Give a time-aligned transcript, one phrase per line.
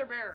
[0.00, 0.32] Brother Bear.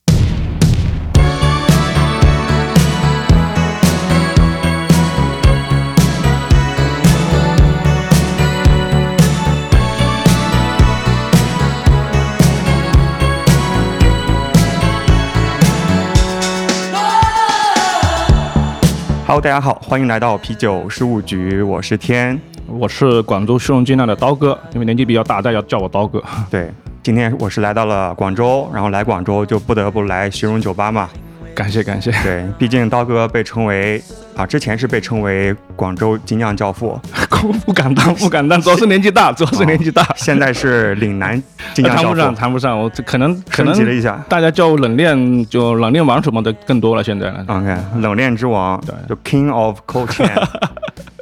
[19.26, 22.40] 哈喽，大家好，欢迎来到啤酒事务局，我是天。
[22.68, 26.22] 我是广州虚荣精酿的刀哥，因为年纪比较大，大家叫我刀哥。
[26.50, 26.70] 对，
[27.06, 31.08] 今天我是来到了广州，然后来广州就不得不来徐荣酒吧嘛。
[31.54, 32.10] 感谢感谢。
[32.24, 34.02] 对，毕竟刀哥被称为
[34.34, 37.00] 啊，之前是被称为广州精酿教父，
[37.64, 40.04] 不敢当，不敢当，主要是年纪大，主要是年纪大。
[40.16, 41.40] 现在是岭南
[41.74, 42.76] 精酿教父， 谈不上，谈不上。
[42.76, 47.04] 我可能可能了一下，大家叫我冷链，就冷链王什么的更多了。
[47.04, 50.44] 现在 OK，冷链之王，对，就 King of Cold Chain。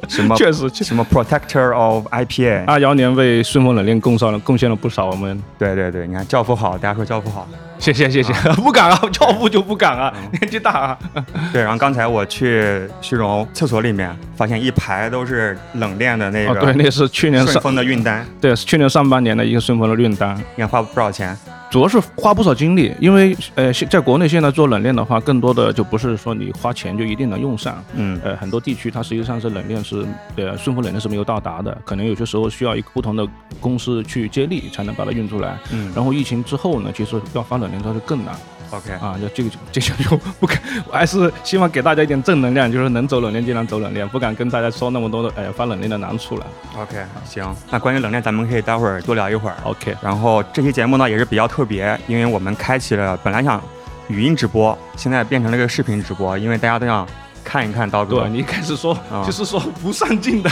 [0.07, 5.07] 什么 确实什么 Protector of IPA，二幺年为顺丰冷链贡献了贡献了不少。
[5.07, 7.47] 我们对对对，你看教父好，大家说教父好，
[7.79, 10.97] 谢谢谢谢， 不敢啊，教父就不敢啊，年纪大啊。
[11.53, 21.37] 对，然后刚才我去虚荣厕所里面，发现一排都是冷链的那个，对，那是去年顺丰的运单，对，是去年上半年的一个顺丰的运单，你看花不少钱。
[21.75, 27.83] 主要是花不少精力，因为呃，在国内现在做冷链的话，更多的就不是说你花钱就一定能用上。
[27.95, 30.05] 嗯，呃，很多地区它实际上是冷链是
[30.37, 33.27] 呃顺丰冷链是没有到达的，可能有些时候需要一个不同的
[33.59, 35.57] 公司去接力才能把它运出来。
[35.73, 38.33] 嗯，然后疫情之后呢，其实要发冷链它就更难。
[38.71, 46.45] OK 啊，就这个这些就不敢，我还是希望给大家一点正能量，就是能走冷链尽量走冷链，不敢跟大家说那么多的哎发冷链的难处了。
[46.77, 49.55] OK，行，那关于冷链咱们可以待会儿多聊一会儿。
[49.63, 53.61] OK，然后这期节目呢也是比较特别，因为我们开启了本来想
[54.07, 57.07] 语音直播，现在变成了个视频直播，因为大家都想
[57.43, 58.21] 看一看刀哥。
[58.21, 60.51] 对你一开始说就是说不上镜的。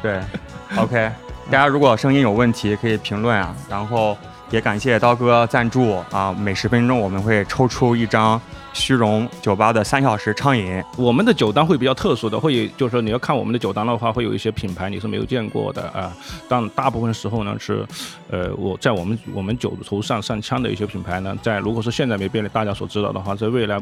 [0.00, 0.20] 对
[0.76, 1.10] ，OK，
[1.50, 4.16] 大家如果声音有问题可以评论啊，然后。
[4.50, 6.32] 也感谢刀哥赞助啊！
[6.32, 8.40] 每十分钟我们会抽出一张
[8.72, 10.82] 虚荣酒吧的三小时畅饮。
[10.96, 16.12] 我们的酒单会比较特殊的，会就是说你要看我们的酒单的话，会有一些品牌你是没有见过的啊。
[16.48, 17.86] 但大部分时候呢是，
[18.28, 23.80] 呃，我在我们我们酒头上上枪的一些品牌呢，在如果是现在没被大家所知道的话，在未来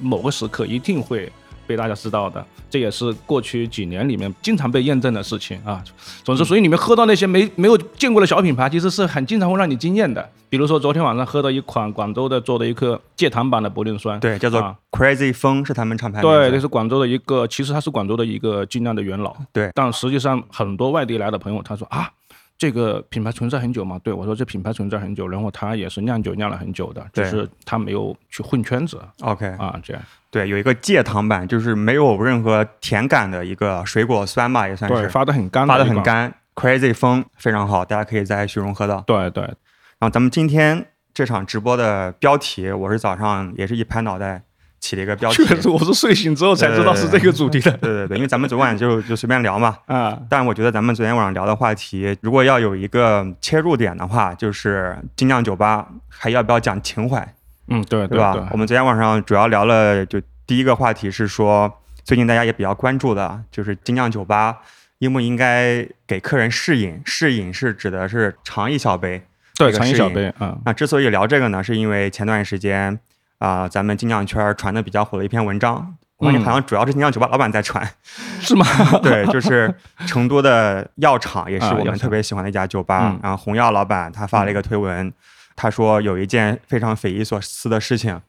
[0.00, 1.30] 某个时刻一定会。
[1.68, 5.84] 被大家知道的，这也是过去几年里面经常被验证的事情啊。
[6.24, 10.26] 总之，所以你们喝到那些没没有见过的小品牌，其实是很经常会让你惊艳的。
[10.48, 16.22] 比如说昨天晚上喝到一款广州的做的一个戒糖版的柏林酸，对，叫做 Crazy 风，是他们厂牌。
[16.22, 19.36] 对，这是广州的一个，其实它是广州的一个精酿的元老。
[19.52, 22.10] 对，但实际上很多外地来的朋友他说啊。
[22.58, 23.98] 这个品牌存在很久嘛？
[24.02, 29.00] 对我说，这品牌存在很久，然后它也是酿酒酿了很久的，只是它没有去混圈子。
[29.20, 36.34] OK 啊，这样对，有一个戒糖版，就是没有任何甜感的一个水果酸吧，也算是发的很干，发的很干。
[36.56, 39.00] Crazy 风非常好，大家可以在虚荣喝到。
[39.02, 44.42] 对对，然后咱们今天这场直播的标题，我是早上也是一拍脑袋。
[44.80, 47.70] 起了一个标题，确实我是睡醒之后才知道是这个主题的。
[47.82, 49.76] 对对对，因为咱们昨晚就就随便聊嘛。
[49.86, 50.18] 啊。
[50.30, 57.34] 但我觉得咱们昨天晚上聊的话题，如果要有一个切入点的话，就是精酿酒吧还要不要讲情怀？
[57.68, 58.48] 嗯，对对吧？
[58.52, 61.70] 我们昨天晚上主要聊了，就第一个话题是说，
[62.04, 64.58] 最近大家也比较关注的，就是精酿酒吧
[64.98, 67.00] 应不应该给客人试饮？
[67.04, 69.22] 试饮是指的是尝一小杯，
[69.56, 70.56] 对，尝一小杯啊。
[70.64, 72.98] 那之所以聊这个呢，是因为前段时间。
[73.38, 77.88] 啊，咱们金匠圈传的比较火的一篇文章，我感觉好像主要是金匠酒吧老板在传，
[78.40, 78.66] 是吗？
[79.02, 79.72] 对，就是
[80.06, 83.16] 成都的药厂，也是我们特别喜欢的一家酒吧。
[83.22, 85.12] 然后红药老板他发了一个推文，
[85.54, 88.20] 他说有一件非常匪夷所思的事情，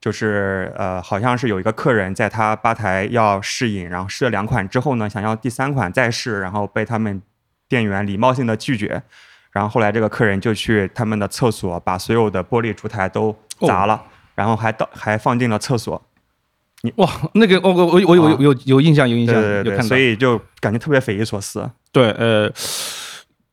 [0.00, 7.22] 就是呃，好像是有一个客人在他吧台要试饮，然后试了两款之后呢，想要第三款再试，然后被他们
[7.68, 9.00] 店员礼貌性的拒绝，
[9.52, 14.02] 然后后来这个客人就去他们的厕所把所有的玻璃烛台都砸了。
[14.38, 16.00] 然后还到还放进了厕所，
[16.82, 21.68] 你哇，那个我我我我有有有印象有印象有看到，所以就感觉特别匪夷所思。
[21.90, 22.48] 对，呃，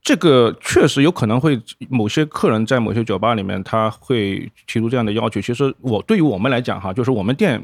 [0.03, 1.59] 这个确实有可能会
[1.90, 5.41] 某些客人在某些酒吧里面他会提出这样的要求。
[5.41, 7.59] 其实我对于我们来讲哈，就是我们店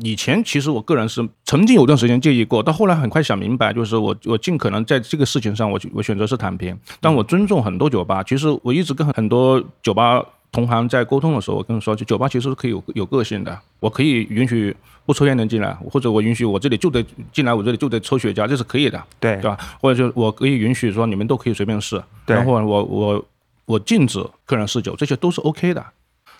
[0.00, 8.22] 以前其实我个人是曾经有段时间介意过，到后来很快想明白，就是我我尽可能在这个事情上我我选择是躺平，但我尊重很多酒吧。
[8.22, 10.24] 其实我一直跟很多酒吧。
[10.52, 13.58] 同行在沟通的时候，我跟你说，就酒吧其实是可以有有个性的。
[13.80, 17.02] 我可以允许不抽烟的进来，或者我允许我这里就得
[17.32, 19.56] 进来，我这里就得抽雪茄，这是可以的，对对吧？
[19.80, 23.24] 或者就我可以允许说你们都可以随便试，然后我我
[23.64, 25.82] 我禁止客人试酒，这些都是 OK 的。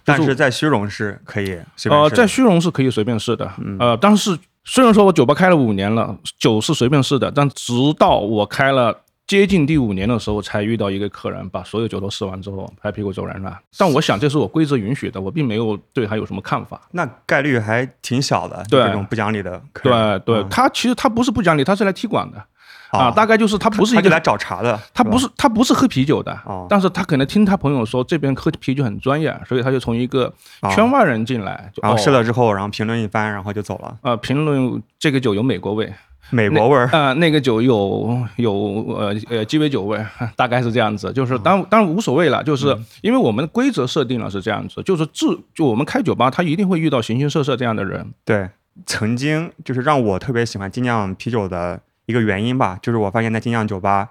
[0.04, 1.58] 但是在虚荣是可以，
[1.90, 13.58] 呃，在虚荣是可以随便试的，呃，但是虽然说我酒吧开了五年了，酒是随便试的，但直到我开了接近第五年的时候，才遇到一个客人，把所有酒都试完之后，拍屁股走人了。
[13.78, 16.80] 但我想这是我规则允许的，我并没有对他有什么看法。
[16.90, 20.20] 那概率还挺小的，对这种不讲理的客人。
[20.20, 22.44] 对对，他其实他不是不讲理，他是来踢馆的
[22.92, 23.10] 啊。
[23.10, 30.32] 大概就是他不是一个来找茬的，他不是他不是喝啤酒的，但是他可能听他朋友说这边喝啤酒很专业，所以他就从一个
[30.74, 33.96] 圈外人进来，然后试了之后，然后评论一番，然后就走了。
[34.02, 35.92] 呃，评论这个酒有美国味。
[36.30, 38.54] 美国味儿啊，那个酒有有
[38.96, 40.02] 呃呃鸡尾酒味，
[40.34, 41.12] 大概是这样子。
[41.12, 48.14] 就是当当然无所谓了，就是因为我们规则设定了是这样子，就是自就我们开酒吧，他一定会遇到形形色色这样的人。
[48.24, 48.48] 对，
[48.86, 54.10] 曾经就是让我特别喜欢精酿啤酒的一个原因吧，就是我发现在精酿酒吧，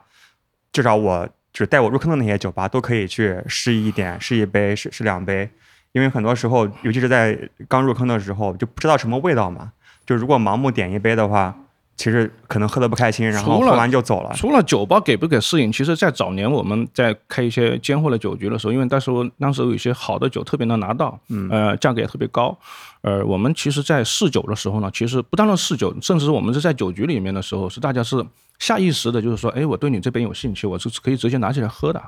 [0.71, 5.49] 至少我就是带我入坑的那些酒吧都可以去试一点，试一杯，试试两杯，
[5.91, 9.73] 因为很多时候，尤其是在刚入坑的时候，就不知道什么味道嘛。
[10.05, 11.55] 就如果盲目点一杯的话。
[11.97, 14.31] 其实可能喝的不开心，然后喝完就走了。
[14.33, 22.57] 除了酒吧给不给适应，其实，在早年我们在开一些尖货的酒局的时候，因为当时当时有一些好的酒特别能拿到，嗯，呃，价格也特别高，
[23.01, 28.25] 呃，我们其实，在试酒的时候呢，其实不单单试酒，甚至是我们是在酒局里面的时候，是大家是
[28.57, 32.01] 下意识的，就是说，哎，我对你这边有兴趣，我是可以直接拿起来喝的。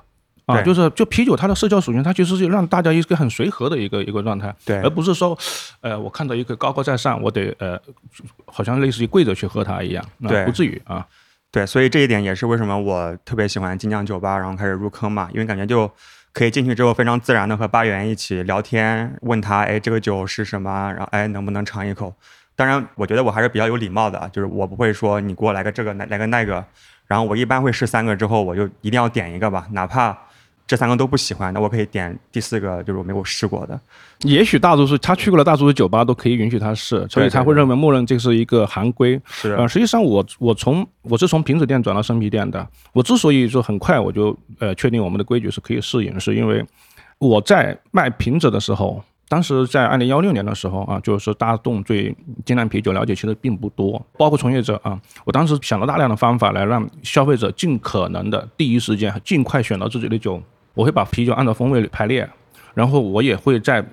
[0.45, 5.38] 啊，就是就啤酒它的社交属性，它其实是让大家一个很随和的一个一个状态，对，而不是说，
[5.81, 7.80] 呃，我看到一个高高在上，我得呃，
[8.45, 11.06] 好像类似于跪着去喝它一样，对，不至于啊。
[11.50, 15.90] 对，所以这一点也是为什么我特别喜欢精酿酒吧，然后开始入坑嘛，因为感觉就
[16.34, 20.92] 可以进去之后非常自然的和吧员一起聊天，问他，哎，这个酒是什么？
[20.92, 22.13] 然后哎，能不能尝一口？
[22.56, 26.66] 当然，我觉得我还是比较有礼貌的，就是我不会说你给我来个这个，来来个那个，
[27.06, 30.18] 然后我一般会试三个之后，我就一定要点一个吧，哪怕。
[30.65, 33.80] 这三个都不喜欢，那我可以点第四个，就是我没有试过的。
[34.21, 39.21] 也许大多数他去过了大多数酒吧都可以允许他试，所以他会认为默认这是一个行规。
[39.27, 42.65] 是呃，实际上我我从我是从瓶子店转到生啤店的。
[42.94, 46.65] 我之所以说很快我就呃确定我们的规矩是可以试饮，是因为
[47.19, 52.15] 我在卖瓶子的时候，当时在二零幺六年的时候啊，就是大众对
[52.45, 60.42] 精酿啤酒了解其实并不多，包括从业者啊，我当时想了大量的方法来让消费者尽可能的第一时间尽快选到自己的酒。
[60.74, 62.28] 我会把啤酒按照风味排列，
[62.74, 63.84] 然后我也会在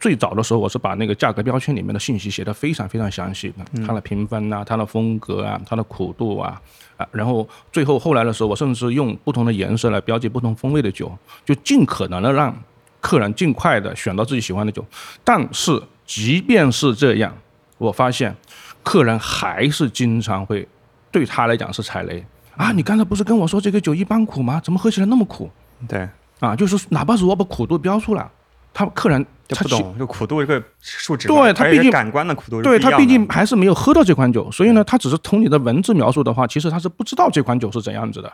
[0.00, 6.60] 最早的时候，我是把那个价格标签里面的信息写的非常非常详细的，它的评分啊，它的风格啊，它的苦度啊，
[6.96, 12.56] 啊，然后最后后来的时候，我甚至用不同的颜色来标记不同风味的酒，就尽可能的让
[13.00, 14.84] 客人尽快的选到自己喜欢的酒。
[15.22, 17.32] 但是即便是这样，
[17.78, 18.34] 我发现
[18.82, 20.66] 客人还是经常会
[21.12, 22.24] 对他来讲是踩雷
[22.56, 22.72] 啊！
[22.72, 24.60] 你刚才不是跟我说这个酒一般苦吗？
[24.64, 25.50] 怎么喝起来那么苦？
[25.86, 26.08] 对。
[26.42, 28.28] 啊，就是哪怕是我把苦度标出来，
[28.74, 38.32] 他客人他不懂，就苦度一个数值，对他毕竟感官的苦度，对他毕竟还是没有喝到这款酒，所以呢，他只是从你的文字描述的话，其实他是不知道这款酒是怎样子的。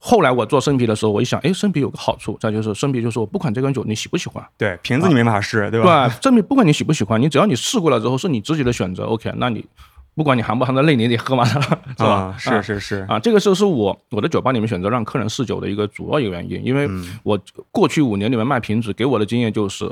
[0.00, 6.08] 后来我做生啤的时候，我一想，哎，生啤有个好处，再就是生啤就是我不管这款酒你喜不喜欢，对瓶子你没法试，对吧？
[6.08, 9.64] 对，证明不管你喜不喜欢，你只要你试过了之后是你自己的选择，OK，那你。
[10.14, 11.60] 不管你含不含在泪，你得喝完了，
[11.98, 12.34] 是吧？
[12.38, 16.88] 是是是啊，这个时候是我我的酒吧里面选择让客人试酒的一个主要一个原因，因为
[17.22, 17.38] 我
[17.70, 19.90] 过去五年里面卖瓶子，给我的经验就是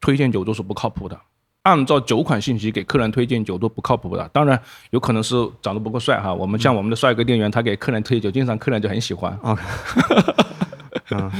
[0.00, 1.16] 推荐酒都是不靠谱的，
[1.62, 4.28] 按照酒款信息给客人推荐酒都不靠谱的。
[4.32, 4.60] 当然
[4.90, 9.32] 有可能是长得不够帅哈，我们像我们的帅哥店员，他给客人推酒，经常客人就很喜欢。
[9.42, 9.62] OK，
[11.12, 11.30] 嗯，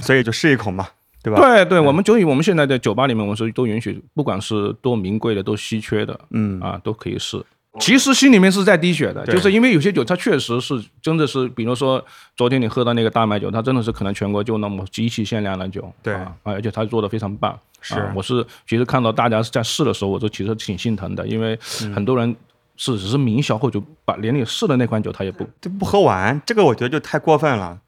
[0.00, 0.86] 所以就试一口嘛，
[1.22, 1.38] 对吧？
[1.38, 7.44] 对对，我们酒以我们现在的酒吧里面，我们是都允许，不管是多名贵的，都稀缺的，嗯啊，都可以试。
[7.78, 12.04] 其实心里面是在滴血的，就是因为有些酒它确实是真的是，比如说
[12.36, 17.56] 昨天你喝的那个大麦酒，它真的是可能全国就那么极其限量的酒，对啊，而且它做的非常棒。
[17.80, 21.56] 是，我是其实看到大家在试的时候，我都其实挺心疼的，因为
[21.94, 22.34] 很多人
[22.76, 27.78] 是只是名销后就把连你试的那款酒他也不就不喝完，这个我觉得就太过分了。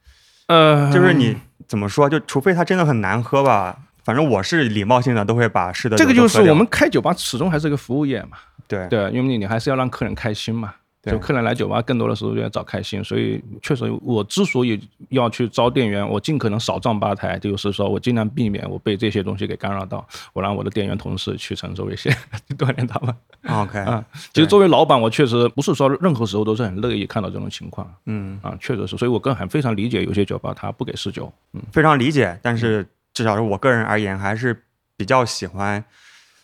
[0.46, 1.36] 呃，就是你
[1.66, 5.96] 怎么说，就除非它真的很难喝吧，反正我是礼貌性的都会把试的。
[5.96, 8.38] 这个就是我们开酒吧始终还是个服务业嘛。
[8.72, 22.08] 对对，因为你你还是要让客人开心嘛，就客人来酒吧更多的时候就要找开心，所以确实我之所以要去招店员，我尽可能少撞吧台，就是说我尽量避免我被这些东西给干扰到，我让我的店员同事去承受一些
[22.56, 23.14] 锻炼他们。
[23.48, 27.92] OK 啊，其实作为老板，我确实不是说任何时候都是很乐意看到这种情况。
[28.06, 31.30] 嗯啊，确实是，所以我更很非常理解有些酒吧他不给试酒。
[31.52, 34.62] 嗯，非常理解，但是至少是我个人而言，还是
[34.96, 35.84] 比较喜欢。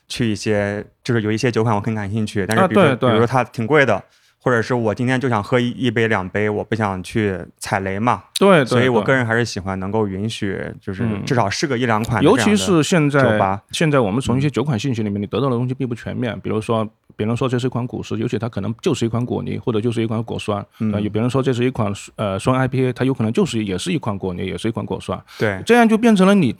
[0.08, 4.02] 去一些就是有一些酒款我很感兴趣，但是比如比如说它挺贵的，
[4.40, 8.22] 或或者是我今天就想喝一一杯两杯，我不想去踩雷嘛。
[8.38, 12.22] 对，所以我个人还是喜欢能够允许，就是至少试个一两款。
[12.22, 16.34] 尤其是现在，现在我们从一些酒款信息里面，你得到的东西并不全面。
[16.40, 20.64] 比如说，别人说这是一款果实，尤其它可能就是一款果泥，或者就是一款果酸。
[20.78, 20.92] 嗯。
[21.02, 25.22] 有别人说这是一款呃酸 IPA，它有可能就是也是一款果泥，也是一款果酸。
[25.38, 25.62] 对。
[25.66, 26.56] 这样就变成了你。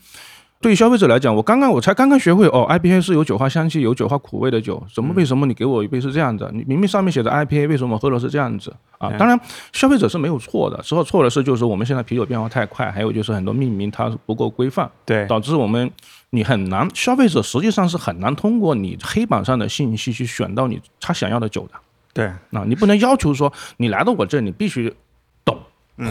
[0.61, 6.51] 对于消费者来讲，我刚刚我才刚刚学会哦，IPA 是有酒花香气、有酒花苦味的酒，怎么为什么你给我一杯是这样子？
[6.53, 9.09] 你明明上面写着 IPA，为什么我喝了是这样子啊？
[9.17, 9.39] 当然，
[9.73, 15.89] 消费者是没有错的，之后错的是就是我们现在啤酒变化太快，还有就是很多命名它不够规范，对，导致我们
[16.31, 21.75] 你很难，消费者实际上是很难通过你黑板上的信息去选到你他想要的酒的，
[22.13, 24.93] 对，那你不能要求说你来到我这，你必须
[25.45, 25.57] 懂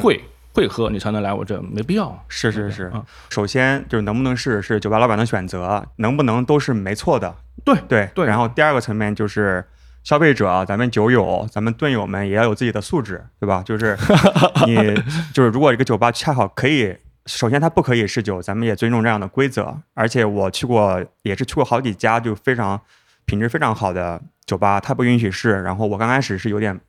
[0.02, 0.22] 会。
[0.58, 2.20] 会喝你才能来我这，没必要。
[2.28, 2.92] 是是是，
[3.30, 7.36] 首先就是能不能试是酒吧老板的选择，能不能都是没错的。
[7.64, 8.26] 对对对。
[8.26, 9.64] 然后第二个层面就是
[10.04, 13.62] 消费者，咱们酒友，咱们盾友们也要有自己的素质，对吧？
[13.64, 13.96] 就是
[14.66, 14.96] 你
[15.32, 16.98] 就是如果一个酒吧恰好可以，
[17.28, 19.78] 首先它不可以试酒，咱们也尊重这样的规则。
[19.94, 22.82] 而且我去过，也是去过好几家就非常
[23.26, 25.62] 品质非常好的酒吧，它不允许试。
[25.62, 26.80] 然后我刚开始是有点。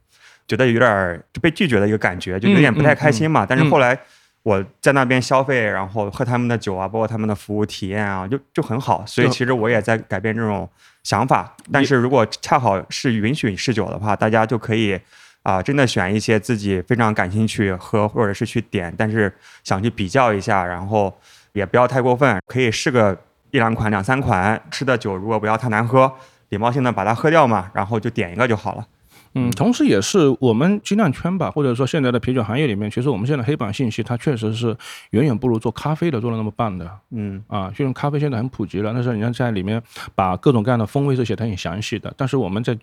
[0.48, 3.46] 觉得有点就被拒绝的一个感觉，就有点不太开心嘛。
[3.48, 3.96] 但是后来
[4.42, 9.04] 我在那边消费，然后喝他们的酒啊，包括他们的服务体验啊，就就很好。
[9.06, 10.68] 所以其实我也在改变这种
[11.02, 11.54] 想法。
[11.70, 14.98] 但是如果恰好是允许试酒的话，大家就可以
[15.42, 19.32] 啊，真的选一些自己非常感兴趣喝，或者是去点，但是
[19.64, 21.14] 想去比较一下，然后
[21.52, 23.14] 也不要太过分，可以试个
[23.50, 26.10] 一两款、两三款吃的酒，如果不要太难喝，
[26.48, 28.86] 礼貌性的把它喝掉嘛，然后就点一个就好了。
[29.34, 34.76] 嗯，同时也是我们精酿圈吧，或者说现在的啤酒行业里面，其实我们现在黑板信息它确实是
[35.10, 36.90] 远远不如做咖啡的做的那么棒的。
[37.10, 39.82] 嗯，啊，就用咖啡现在很普及了，但是你看在里面
[40.14, 42.76] 把各种各样的风味是写的很详细的，但是我们在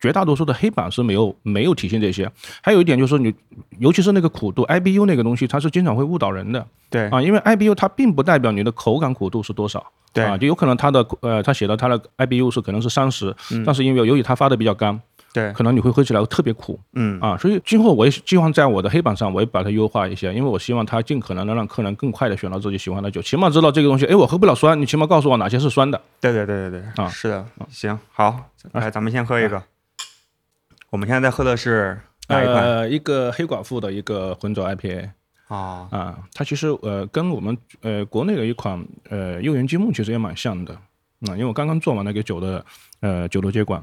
[0.00, 2.30] 绝大多数的黑板是没有没有体现这些。
[2.62, 3.34] 还有一点就是你，
[3.78, 6.66] 尤其是那个苦度，IBU 那个东西，它是经常会误导人的。
[6.88, 9.84] 对，啊，因为 IBU 它并不代表你的口感苦度是多少。
[10.12, 13.32] 对，啊，就有可能它的呃，它写的它的 IBU 是可能是三十，
[13.64, 14.98] 但是因为由于它发的比较干。
[15.32, 26.00] 对，可能你会喝起来特别苦，嗯啊，所以今后我也希望在我的黑板上，我也把它优化一些，因为我希望它尽可能的让客人更快的选到自己喜欢的酒，起码知道这个东西，哎，我喝不了酸，你起码告诉我哪些是酸的。
[26.20, 29.62] 对对对对对，啊，是的，行，好，来，咱们先喝一个。
[30.90, 32.64] 我们现在在喝的是哪一款？
[32.64, 35.10] 呃，一个黑寡妇的一个浑浊 IPA。
[35.46, 42.64] 啊啊，它其实呃跟我们呃国内的一款呃幼园积木其实也蛮像的，啊，因为我刚刚做完那个酒的
[43.00, 43.82] 呃酒楼接管。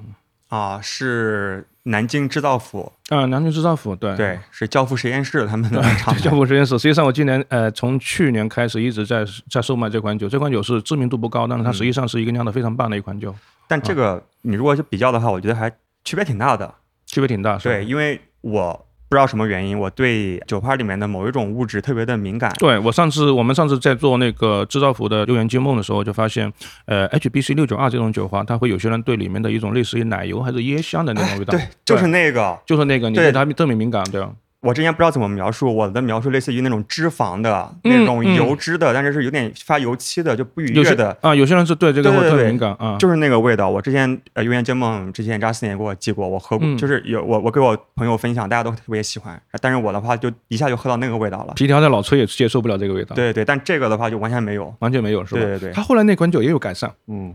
[0.49, 6.15] 啊，是南京制造府啊，南京制造府，对对，是教父实验室他们的厂。
[6.19, 13.35] 教父实验室，实际上我今年呃，从去年开始一直在在售卖这款酒，这款酒是知名度不高，但是它实际上是一个酿的非常棒的一款酒。
[13.67, 15.69] 但这个你如果是比较的话，我觉得还
[16.03, 16.73] 区别挺大的，
[17.05, 17.57] 区别挺大。
[17.57, 18.86] 对，因为我。
[19.09, 22.51] 不知道什么原因，我对酒花里面的某一种物质特别的敏感。
[22.59, 26.51] 对我上次，我们上次在做那个制造服的六元金梦的时候，就发现，
[26.85, 31.51] 呃，HBC 六九二这种酒花，它会有些人对里面的一种类似于奶油还是椰香的那种味道。
[31.51, 34.29] 对，就是那个，就是那个，你对它特别敏感，对吧？
[34.67, 41.33] 我之前不知道怎么描述，我的描述类似于那种脂肪的那种油脂的，但是是有点发油漆的，就不愉悦的啊。
[41.33, 43.69] 有些人是对这个会特敏感啊，就是那个味道。
[43.69, 49.41] 我之前呃，油盐煎梦之前扎四年给我寄过，我喝过，就是有我我给我朋友分享，大家都特别喜欢。
[49.61, 51.53] 但是我的话就一下就喝到那个味道了。
[51.55, 53.15] 皮条的老崔也接受不了这个味道。
[53.15, 55.39] 对对，但这个的话就完全没有，完全没有，是吧？
[55.39, 55.71] 对对对。
[55.71, 57.33] 他后来那款酒也有改善，嗯，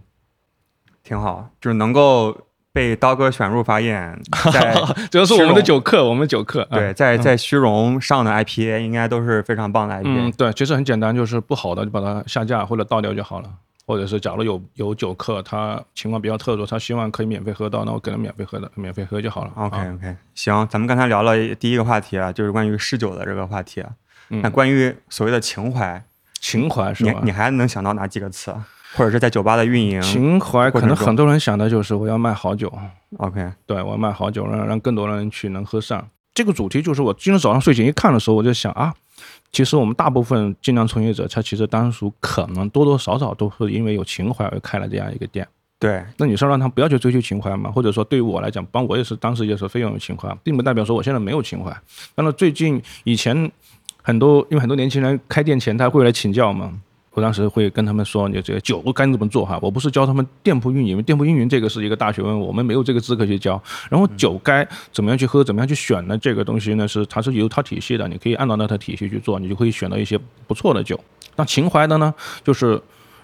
[1.03, 2.37] 挺好，就是能够。
[2.73, 4.19] 被刀哥选入法眼，
[4.53, 4.75] 在
[5.11, 10.03] 主要是我们的酒客，我们酒客对，在在虚荣上的 IPA 应该都是非常棒的 IPA。
[10.05, 13.51] 嗯，对，其实很简单，就是不好的就把它下架或者倒掉就好了，
[13.87, 19.53] 或者是假如有有酒客他情况比较特殊，他希望可以免费喝到，那我给他免费喝的，免费喝就好了。
[19.57, 23.85] OK OK，行，咱们刚才聊了第一个话题啊，就是关于试酒的这个话题。
[24.29, 26.03] 那关于所谓的情怀，
[26.41, 27.13] 情怀是吧？
[27.23, 28.51] 你你还能想到哪几个词？
[28.95, 32.73] 或者是在酒吧的运营，情怀可能很多人想的就是我要卖好酒。
[33.19, 36.07] OK，对我要卖好酒，让让更多人去能喝上。
[36.35, 38.95] 这个主题就是我今天早上睡醒一看的时候，我就想啊，
[39.53, 45.47] 其实我们大部分精酿从业者，他其实当初可能多多少少都是因为有情怀而开了这样一个店。
[45.79, 47.71] 对，那你说让他不要去追求情怀嘛？
[47.71, 51.77] 或者说对于我来讲，帮我也是当时也是非常有情怀，并不代表说我现在没有情怀。
[52.15, 53.51] 但是最近以前
[54.01, 56.73] 很多因为很多年轻人开店前他会来请教嘛。
[57.13, 59.59] 我当时会跟他们说，你这个酒该怎么做哈？
[59.61, 63.63] 我不是教他们店铺运营，店铺运营这个是一个大学问，我们没有这个资格去教。
[63.91, 66.17] 然后酒该怎么样去喝，怎么样去选呢？
[66.17, 70.99] 这个东西呢是它是有套体系的，你可以按照那套体系去做，你就可以选到一些不错的酒。
[71.37, 72.81] 那情怀的呢，就是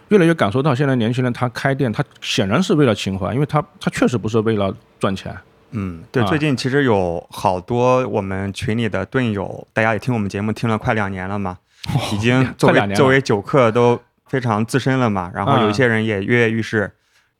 [0.09, 5.35] 越来越感受到现在年轻人他开店，他显然是为了情怀，因为他他确实不是为了赚钱。
[5.71, 11.59] 嗯，对，最近其实有好多我们群里的盾友，大家也听我们节目听了快两年了嘛，
[12.13, 15.31] 已经 作为作为酒客都非常资深了嘛。
[15.35, 16.91] 然后有一些人也跃跃欲试，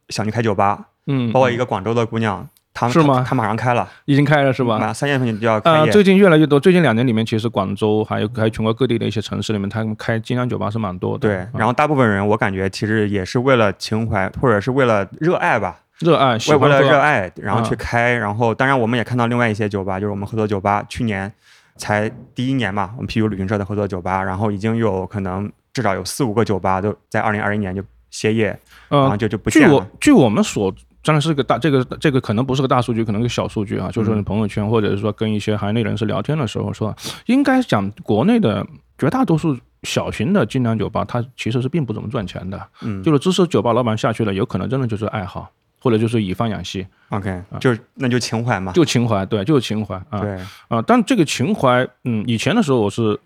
[0.09, 0.87] 想去开酒吧。
[1.07, 2.49] 嗯，包括一个广州的姑娘。
[2.75, 3.25] 她是吗？
[3.29, 4.79] 她马上开了，已经开了是吧？
[4.79, 11.29] 马三月份就要开最近越来越多，最近两年里面，其实广州还有还有全国各地的一些城市里面，他们开精酿酒吧是蛮多的。
[11.29, 15.81] 对，然后大部分人我感觉其实也是为了情怀，或者是为了热爱吧。
[15.99, 18.15] 热爱，为为了热爱，然后去开。
[18.15, 21.33] 然后当然我们也看到另外一些酒吧，就是我们合作酒吧，去年
[21.79, 28.59] 才第一年嘛，我们 PU 旅行社的合作酒吧，然后已经有可能至少有四五个酒吧都在二零二一年就歇业，
[28.89, 29.69] 然后就就不见了。
[29.69, 30.75] 据我据我们所。
[31.05, 33.89] 当然是个大，这个这个可能不是个大数据，可能是小数据啊。
[33.91, 36.95] 就是说，你朋友圈或者是说跟一些行业内人士聊天的时候，说
[37.27, 38.67] 应该讲国内的
[38.99, 42.61] 绝大多数小型的精酿酒吧，它其实是并不怎么赚钱的。
[42.83, 46.87] 嗯，就是支持酒吧老板下去了，有可能真的就是爱好，或者就是以贩养吸。
[47.11, 50.21] OK，就是那就情怀嘛，就情怀，对，就是情怀啊。
[50.21, 53.19] 对啊，但这个情怀，嗯，以前的时候我是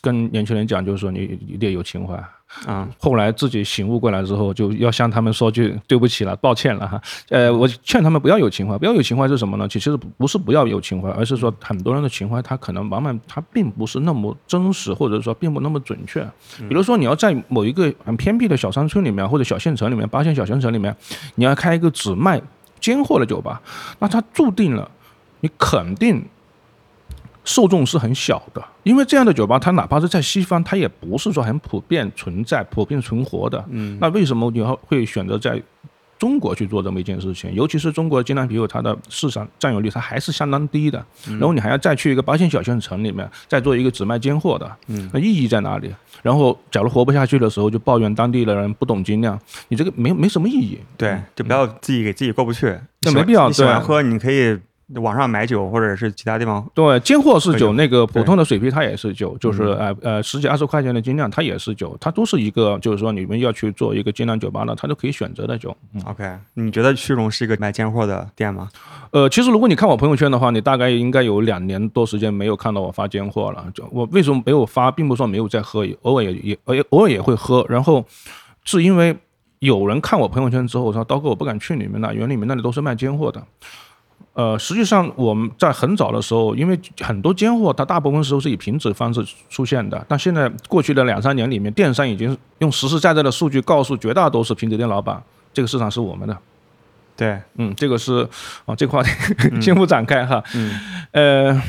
[0.00, 2.22] 跟年轻人讲，就是说你你得有情怀。
[2.66, 7.00] 啊，后来自己醒悟过来之后，就要向他们说句对不起了，抱歉了哈。
[7.30, 9.66] 呃，我劝他们不要有情怀，不要有情怀是什么呢？
[9.66, 16.22] 其实不是不要有情怀，而是说很多人的情怀他可能往往他并不是那么真实，或者说并不那么准确。
[16.68, 20.94] 比如说你要在某一个很偏僻的小山村里面，或者小县城里面，八线小县城里面，
[21.36, 22.40] 你要开一个只卖
[22.78, 23.60] 尖货的酒吧，
[23.98, 24.88] 那它注定了
[25.40, 26.22] 你肯定。
[27.44, 33.64] 受众是很小的，因为这样的酒吧，它哪怕是在西方，它也不是说很普遍存在、普遍存活的。
[33.70, 35.60] 嗯，那为什么你要会选择在
[36.18, 37.52] 中国去做这么一件事情？
[37.52, 41.04] 尤其是中国精酿啤酒，它的市场占有率它还是相当低的。
[41.30, 45.92] 然后你还要再去一个八线小县城里面，再做一个只卖尖货的，嗯，那意义在哪里？
[46.22, 50.78] 然后假如活不下去的时候，就抱怨当地的人不懂精酿，你这个没没什么意义。
[50.96, 52.78] 对，就不要自己给自己过不去。
[53.00, 53.48] 那没必要。
[53.48, 54.56] 你喜欢喝，你可以。
[54.96, 65.74] 网上买酒或者是其他地方，对，尖货是酒，那个普通的水啤它也是酒，就是呃呃十几二十块钱的精酿它也是酒，它都是一个，就是说你们要去做一个精酿酒吧呢，它都可以选择的酒。
[66.04, 68.68] OK，你觉得虚荣是一个卖尖货的店吗？
[69.10, 73.64] 呃，其实如果你看我朋友圈的话，你大概应该有两年多时间没有看到我发尖货了。
[73.74, 76.32] 就我为什么没有发，并不是说没有在喝，偶尔也
[76.66, 78.04] 也偶尔也会喝，然后
[78.64, 79.16] 是因为
[79.58, 83.42] 有人看我朋友圈之后说，刀哥我不敢去你们那，因为你们那里都是卖尖货的。
[84.34, 96.36] 呃，实际上我们在很早的时候，因为很多尖货它大部分时候是以瓶子方式出现的，但现在过去的两三年里面，电商已经用实实在在的数据告诉绝大多数瓶子店老板，这个市场是我们的。
[97.14, 98.26] 对，嗯，这个是
[98.64, 99.02] 啊，这块
[99.60, 100.42] 先不展开哈。
[100.54, 100.80] 嗯，
[101.12, 101.62] 呃。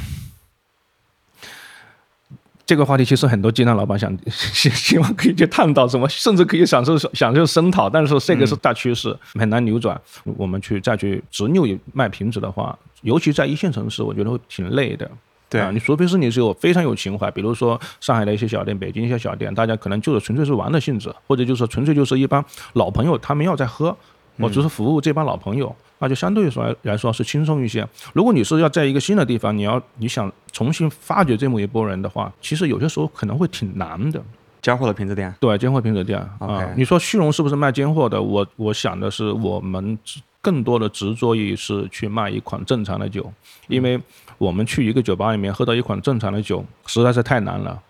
[2.65, 9.99] 这个话题其实很多鸡蛋老板想 希希望可以去探讨什么，甚至可以享受享受声讨，但是这个是大趋势，很难扭转。
[10.23, 15.09] 我们去再去执拗卖瓶子的话，尤其在一线城市，我觉得会挺累的。
[15.49, 23.95] 对啊，你除非是你是有非常有情怀，比如说上海的一些小店、北京一些小店，大家可能就是纯粹是玩的性质，或者就是纯粹就是一帮老朋友，他们要在喝，
[24.37, 25.75] 我只是服务这帮老朋友。
[25.99, 27.87] 那就相对说来说是轻松一些。
[28.11, 34.21] 如果你是要在一个新的地方，你要你想重新发掘这么一波人的话，其实有些时候可能会挺难的。
[34.61, 36.69] 尖货的瓶子店，对，尖货瓶子店啊。
[36.75, 38.21] 你说虚荣是不是卖尖货的？
[38.21, 39.97] 我我想的是，我们
[40.41, 43.31] 更多的执着于是去卖一款正常的酒，
[43.67, 43.97] 因为
[44.37, 47.81] 我们去一个酒吧里面喝到一款正常的酒，实在是太难了。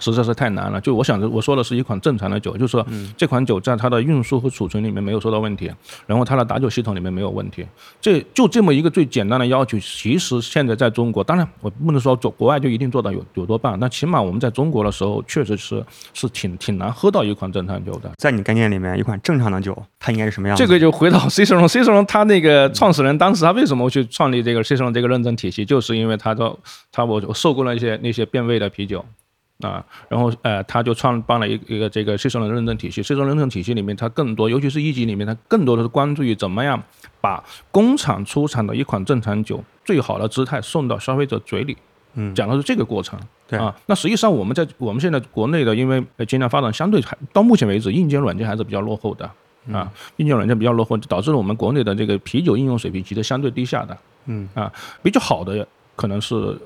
[0.00, 0.80] 实在是太难了。
[0.80, 5.70] 就我想着，我说的是一款正常的酒，就是说这款酒在它的运输和储存里面没有受到问题，
[6.06, 7.66] 然后它的打酒系统里面没有问题。
[8.00, 18.10] 这就这么一个最简单的要求，其实现在在中国，当然我不能说走国外就一定做到有有多棒，但起码我们在中国的时候，确实是是挺挺难喝到一款正常酒的。
[18.16, 20.56] 在你概念里面，一款正常的酒它应该是什么样？
[20.56, 26.58] 这个就回到 C 龙 C 龙他那个创始人当时他为什么去创立这个 C 龙这个认证体系，就是因为他说
[26.92, 29.04] 他我我受过了一些那些变味的啤酒。
[29.64, 33.02] 啊，然后呃，他就创办了一一个这个税收的认证体系。
[33.02, 36.80] 税收认证体系里面，它更多，尤其是一级里面，它更多的是关注于怎么样
[37.20, 41.76] 把工厂出产的一款正常酒最好的姿态送到消费者嘴里。
[42.14, 43.18] 嗯，讲的是这个过程。
[43.48, 49.24] 对啊，那实际上我们在我们现在国内的，因为精酿发展相对还到目前为止，硬件软件还是比较落后的
[49.72, 53.96] 啊，硬件软件比较落后，导致了我们国内的这个啤酒应用水平其实相对低下的。
[54.26, 54.70] 嗯啊，
[55.02, 56.58] 比较好的可能是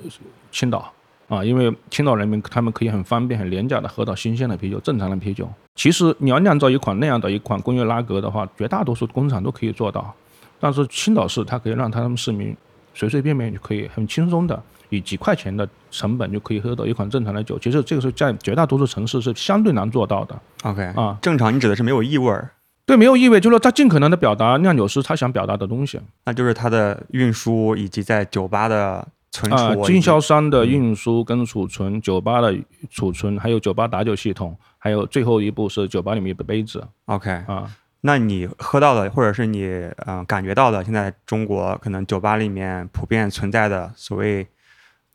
[0.50, 0.92] 青岛。
[1.28, 5.48] 啊，因为青岛人民他们可以很方便、很廉价的喝到新鲜的啤酒，正常的啤酒。
[5.74, 10.12] 其实你要酿造一款那样的一款工业拉格的话，绝大多数工厂都可以做到。
[10.58, 12.56] 但是青岛市它可以让他们市民
[12.94, 17.58] 随随便便就可以很轻松的以几块钱的成本就可以喝到一款正常的酒。
[17.58, 20.36] 其实这个是在绝大多数城市是相对难做到的。
[20.64, 22.50] OK 啊，正常你指的是没有异味儿。
[22.86, 26.00] 对，没有异味，就是说他尽可能的表达酿酒师他想表达的东西。
[26.24, 32.56] 那就是它的运输以及在酒吧的存储、经销商的运输跟储存、酒吧的
[32.90, 36.86] 储存，还有酒吧打酒系统，还有最后一步是酒吧里面的杯子。
[37.06, 39.64] OK 啊，那你喝到的，或者是你
[40.06, 44.46] 嗯感觉到的，现在中国可能酒吧里面普遍存在的所谓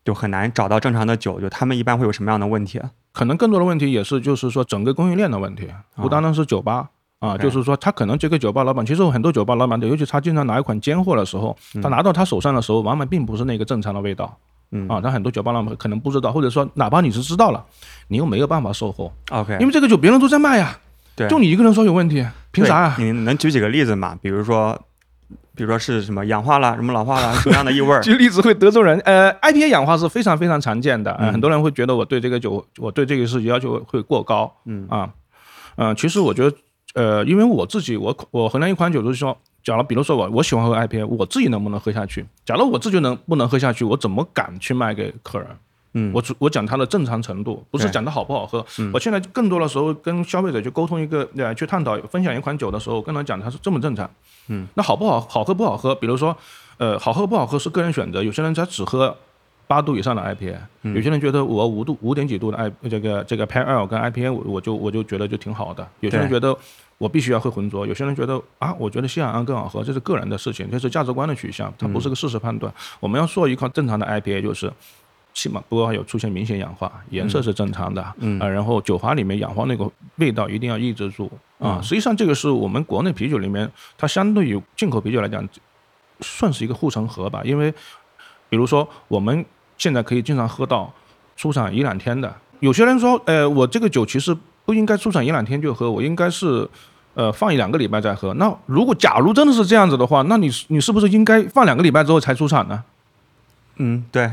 [0.03, 2.79] 就很难找到正常的酒，就他们一般会有什么样的问题？
[3.11, 6.89] 可能更多的问题也是就是说整个供应链的问题，不单单是酒吧。
[7.23, 14.37] 啊，就是说他可能这个酒吧老板，其实很多酒吧老板，尤其他经常拿一款尖货的时候，他拿到他手上的时候，往往并不是那个正常的味道。
[14.71, 17.63] 嗯啊，他很多酒吧老板可能不知道，或者说哪怕你是知道了，
[18.09, 19.13] 你又没有办法售后。
[19.31, 20.77] OK，因为这个酒别人都在卖呀，
[21.15, 22.95] 对，就你一个人说有问题，凭啥呀？
[22.97, 24.17] 你能举几个例子吗？
[24.21, 24.77] 比如说，
[25.55, 27.97] 比如说是什么氧化了，什么老化了， 什么样的异味？
[28.01, 28.99] 举例子会得罪人。
[29.05, 34.51] 呃，IPA 氧化是非常非常常见的，很多人会觉得我对这个酒，我对这个事情要求会过高。
[34.65, 35.09] 嗯啊，
[35.77, 36.57] 嗯，其实我觉得。
[36.93, 42.25] 呃，因为我自己，我我衡量一款酒就是说，假如比如说我我喜欢喝 IPA，我自己能不能喝下去？
[42.45, 45.47] 假如我自己能不能喝下去，我怎么敢去卖给客人？
[45.95, 48.65] 嗯，我我讲它的正常程度，不是讲它好不好喝。
[48.93, 54.09] 我现在更多的时候跟消费者去沟通一个呃，去探讨分享一款酒的时候，跟他讲它是这么正常。
[54.47, 55.93] 嗯，那好不好好喝不好喝？
[55.95, 56.35] 比如说，
[56.77, 59.15] 呃，好喝不好喝是个人选择，有些人他只喝。
[59.73, 60.55] 八度以上的 IPA，
[60.93, 65.87] 有些人觉得我五度五点几度的 I 这个这个 Pale Ale 跟 IPA，我我就我就觉得就挺好的。
[65.99, 66.55] 有些人觉得
[66.99, 72.71] 我必须要会浑浊，有些人觉得啊，我觉得西海岸更好喝，这是个人的事情，这是价值观的取向，它不是个事实判断。
[72.99, 74.71] 我们要做一款正常的 IPA，就是
[75.33, 81.81] 起码不要有出现明显氧化，颜色是正常的，嗯啊，然后酒花里面氧化那个味道一定要抑制住啊。
[81.81, 85.43] 实际上这个是我们国内啤酒里面，它相对于进口啤酒来讲，
[86.19, 87.73] 算是一个护城河吧，因为。
[88.49, 89.43] 比如说，我们
[89.77, 90.91] 现在可以经常喝到
[91.35, 92.33] 出厂一两天的。
[92.59, 96.67] 有些人说，呃，我这个酒其实不应该出厂一两天就喝，我应该是，
[97.13, 98.33] 呃，放一两个礼拜再喝。
[98.35, 102.83] 那如果假如真的是这样子的话，那你你是不是应该放两个礼拜之后才出厂呢？
[103.75, 104.31] 嗯，对，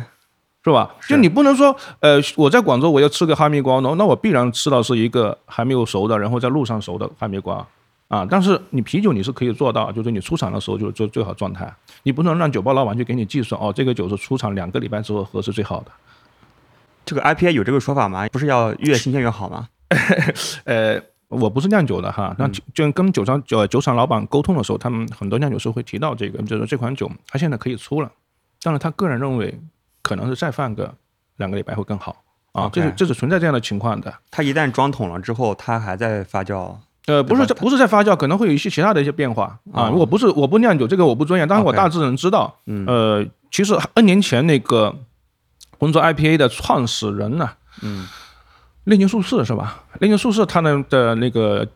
[0.62, 0.90] 是吧？
[1.08, 7.66] 就你不能说，呃，我在广州我要吃个哈密瓜，那那我必然吃到是一个还没有熟的，然后在路上熟的哈密瓜。
[8.10, 15.92] 啊，但是你啤酒你是可以做到，就是你出厂的时候就是最最好状态，你不能让酒吧老板去给你计算哦，这个酒是出厂两个礼拜之后喝是最好的。
[17.06, 18.26] 这个 IPA 有这个说法吗？
[18.32, 19.68] 不是要越新鲜越好吗？
[20.66, 28.10] 呃，我不是酿酒的哈，那就跟酒商酒酒厂老板沟通的时候，他们很多酿酒师会提到这个，就是这款酒他现在可以出了，
[28.60, 29.56] 但是他个人认为
[30.02, 30.92] 可能是再放个
[31.36, 34.12] 两个礼拜会更好啊，这是这是存在这样的情况的。
[34.32, 36.76] 它一旦装桶了之后，它还在发酵。
[37.10, 39.90] 呃，不是在不是在发酵，可能会有一些其他的一些变化啊。
[39.90, 42.54] 我不是我不酿酒，这个我不专业，但是我大致能知道。
[42.86, 44.94] 呃，其实 N 年前那个
[45.78, 47.50] 浑浊 IPA 的创始人呢，
[47.82, 48.06] 嗯，
[48.84, 49.82] 炼金术士是吧？
[49.98, 51.66] 炼金术士他们的那个。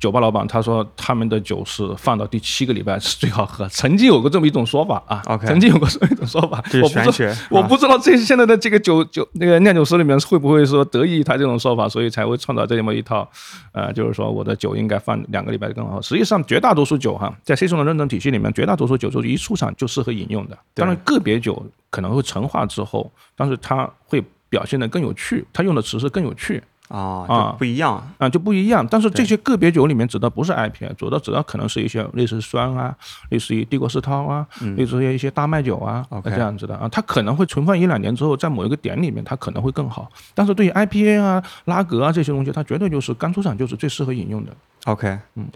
[0.00, 5.22] 酒吧老板他说他们的酒是放到第七个礼拜是最好喝，曾经有过这么一种说法啊。
[5.26, 6.64] OK，曾经有过这么一种说法。
[6.82, 13.28] 我不知道我不知道这现在的这个酒酒那个酿酒师里面会不会说得益于他这种说法，所以才会创造这么一套，
[13.72, 16.00] 呃，就是说我的酒应该放两个礼拜更好。
[16.00, 20.58] 实际上绝大多数酒哈，在 C 种的认证体系里面，绝大多数酒就是一出厂就适合饮用的。
[20.72, 26.62] 当然个别酒可能会陈化之后，但是它会表现的更有趣，它用的词是更有趣。
[26.90, 28.86] 啊啊，不一样啊，就不一样。
[28.90, 32.94] 但是这些个别酒里面指的不是 IPA，主要指的可能是一些类似酸啊，
[33.30, 34.44] 类似于帝国世涛啊，
[34.76, 36.88] 类似于一些大麦酒啊，OK，这样子的啊。
[36.88, 40.10] 它可能会存放一两年之后，在某一个点里面，它可能会更好。
[40.34, 44.52] 但是对于 IPA 啊、拉格啊这些东西，它绝对就是刚出厂就是最适合饮用的。
[44.86, 45.48] OK，嗯，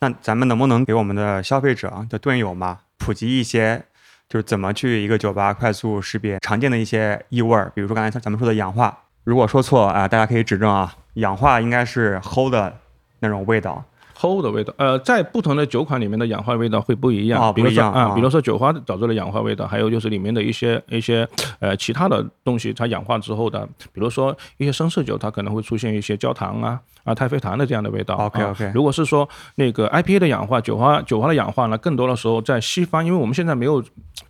[0.00, 3.82] 那咱们能不能给我们的消费者的盾友嘛，普及一些，
[4.28, 8.98] 就是怎么去一个酒吧快速识别常见的一些异味儿，比如说刚才咱们说的氧化。
[9.24, 10.94] 如果说错啊，大家可以指正啊。
[11.14, 12.74] 氧化应该是齁的
[13.20, 13.84] 那种味道，
[14.28, 14.72] 齁的味道。
[14.76, 21.28] 呃，在不同的酒款里面的氧化味道会不一样啊，比如说啊，比如说酒花导致的氧化味道，还有就是里面的一些一些
[21.60, 28.14] 呃其他的东西它氧化之后的，比如说一些生色酒，它可能会出现一些焦糖啊啊太妃糖的这样的味道。
[28.16, 28.72] OK OK。
[28.74, 33.82] 如果是说那个 IPA 的氧化，酒花酒花的氧化呢，更多的时候在西方，因为我们现在没有。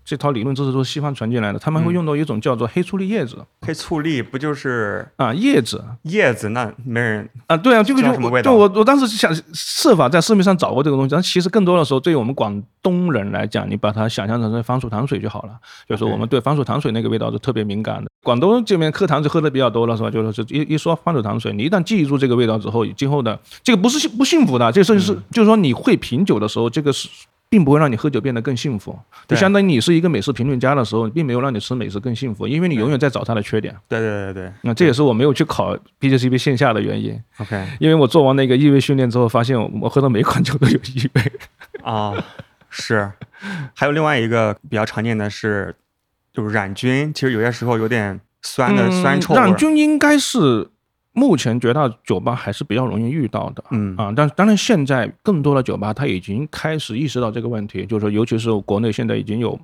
[0.05, 3.37] 这套理论知识都是西方传进来的，他们会用到一种叫做黑醋栗叶子。
[3.65, 5.83] 黑醋栗不就是啊叶子？
[6.03, 9.33] 叶子那没人啊，对啊，这个就就我我当时想
[9.83, 15.51] 设法在市面上找过这个东西，但其实更多的时候，对于我们广东人来讲，你把它想象成是番薯糖水就好了。
[15.89, 18.09] 就是我们对番薯糖水那个味道是特别敏感的。
[18.23, 20.11] 广东这边喝糖水喝的比较多了，是吧？
[20.11, 27.09] 就是一一说番薯糖水，你一旦记住这个味道之后，今后的这个不是不幸福的，这个事情是就是说你会品酒的时候，这个是。
[27.53, 28.99] 并不会让你喝酒变得更幸福。
[29.29, 33.77] 就相当于你是一个美食评论家的时候，并没有让你吃美食更幸福，因为你永远在找它的缺点。
[33.89, 34.53] 对对对对。
[34.63, 37.23] 那这也是我没有去考 B J C B 线下的原因。
[37.37, 41.33] OK，因为我做完那个异味训练之后，发现我喝的每款酒都有异味。
[41.83, 42.15] 啊，
[42.71, 43.13] 是。
[43.75, 45.75] 还有另外一个比较常见的是，
[46.33, 49.35] 就是染菌，其实有些时候有点酸的酸臭。
[49.35, 50.71] 染菌应该是。
[51.13, 59.59] 目前绝大酒吧还是比较容易遇到的，嗯啊，但当然现在更多的酒吧它已经开始意识到这个问题，就是说，尤其是国内现在已经有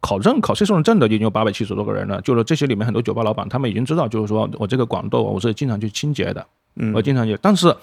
[0.00, 7.74] 考证考 C 证证的已经有八百七十多个人了，就是这些里面很多酒吧老板他们已经知道，就是说我这个管道我是经常去清洁的，嗯，我经常去，但是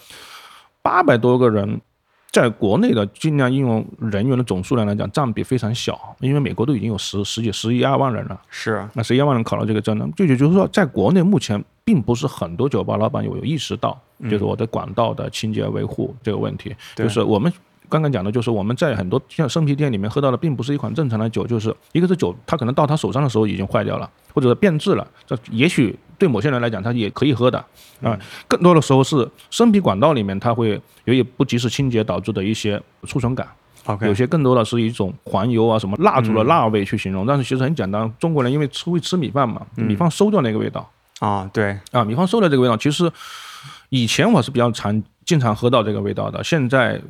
[0.81, 1.81] 八百多个人。
[2.31, 8.39] 在国内的尽量应用人员的总数量来讲，占比非常小，因为美国都已经有十十几、十一二万人了。
[8.51, 10.07] 是，那十一二万人考了这个证呢？
[10.15, 13.99] 就也就是说，在国内目前并不是很多酒吧老板有有意识到，
[14.29, 16.75] 就是我的管道的清洁维护这个问题。
[16.95, 17.51] 就是我们
[17.89, 25.07] 刚刚讲的，就是我们在很多像生啤店里面喝到的，并不是一款正常的酒，就是一个是酒，它可能到他手上的时候已经坏掉了，或者是变质了。
[25.25, 25.97] 这也许。
[26.19, 27.57] 对某些人来讲，它也可以喝的
[28.01, 28.19] 啊。
[28.45, 30.71] 更多的时候是生啤管道里面，它会
[31.05, 33.47] 由于不及时清洁导致的一些储存感。
[34.01, 37.25] 有些更多的是一种黄油啊，什么蜡烛的蜡味去形容。
[37.25, 40.85] 但是其实很简单，中国人因为吃会吃米饭嘛，米饭馊掉那个味道
[41.19, 42.75] 啊，对啊，米方说的这个味道。
[42.75, 43.11] 其实
[43.89, 47.01] 以前我是比较常经常喝到这个味道的，现在。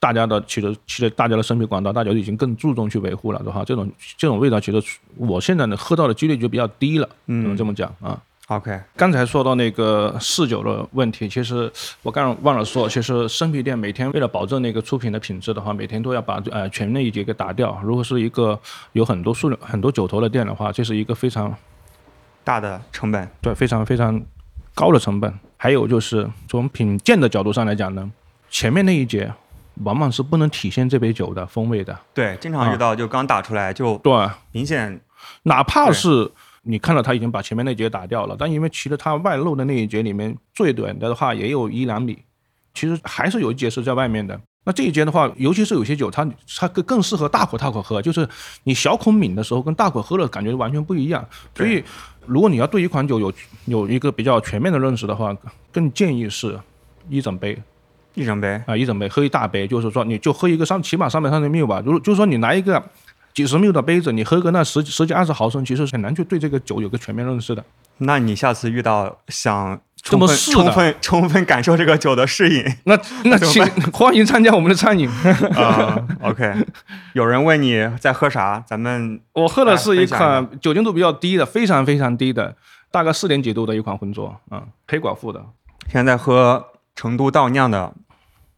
[0.00, 3.64] 大家的其实其实大家的生啤管道，大家已经更注重去维护了，对吧？
[3.64, 8.20] 这种这种味道，其实我现在呢喝到的几率就比较低了，嗯，这么讲啊。
[8.48, 11.72] OK，刚才说到那个试酒的问题，其实
[12.02, 17.80] 我刚刚忘了说，其实生啤店每天为了保证那个出品的品质的话，每天都要把呃全内一节给打掉。
[17.82, 18.60] 如果是一个
[18.92, 21.56] 有很多数量很多酒头的店的话，这是一个非常
[22.44, 24.22] 大的成本，对，非常非常
[24.74, 25.32] 高的成本。
[25.56, 28.08] 还有就是从品鉴的角度上来讲呢，
[28.50, 29.32] 前面那一节。
[29.82, 31.98] 往往是不能体现这杯酒的风味的。
[32.14, 35.00] 对，经常遇到就刚打出来就对，明显，
[35.42, 36.30] 哪怕是
[36.62, 42.16] 你看到他已经把前面那节打掉了，但因为其实它外露的那一节里面最短的话也有一两米，
[42.72, 44.40] 其实还是有一节是在外面的。
[44.64, 48.28] 那这一节的话，尤其是有些酒，它它更更适合大口大口喝，就是
[48.64, 51.24] 你小口抿的时候跟大口喝了感觉完全不一样。
[51.54, 51.84] 所以，
[52.26, 53.32] 如果你要对一款酒有
[53.66, 55.36] 有一个比较全面的认识的话，
[55.70, 56.58] 更建议是
[57.08, 57.60] 一整杯。
[58.14, 61.82] 一整杯啊，一整杯喝一大杯，就是说你就喝一个三，起码三百三十 ml 吧。
[61.84, 62.80] 如就是说你拿一个
[63.34, 67.64] 几十 ml 的杯子，你喝个那十十几二十毫升，其实很难去对这个酒有个全面认识的。
[67.98, 75.08] 那你下次遇到想充分充分充分感受这个酒的适应， 那那请 欢迎参加我们的餐饮
[75.56, 75.96] 啊。
[76.22, 76.54] OK，
[77.14, 82.56] 有人问你在喝啥，咱们我喝的是一款酒精度比较低的，非常非常低的，
[82.90, 85.44] 大概四点几度的一款浑浊，嗯，黑寡妇的。
[85.90, 87.92] 现在喝成都倒酿的。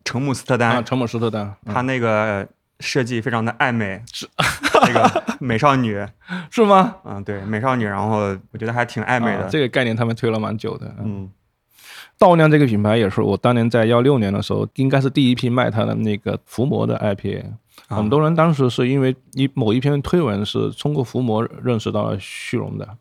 [0.04, 2.46] 成姆斯特丹，成姆斯特丹，它那个
[2.80, 4.28] 设计非常的暧昧，是
[4.74, 6.04] 那个美少女，
[6.50, 6.96] 是吗？
[7.04, 9.48] 嗯，对，美少女，然后我觉得还挺暧昧的。
[9.48, 10.94] 这个概念他们推了蛮久的。
[10.98, 11.30] 嗯，
[12.18, 17.44] 倒酿这个品牌也是我当年在幺六年的时候，应该是第一批卖它的那个伏魔的 IPA。
[17.88, 22.96] 很多人当时是因为一某一篇推文是通过伏魔认识到了虚荣的。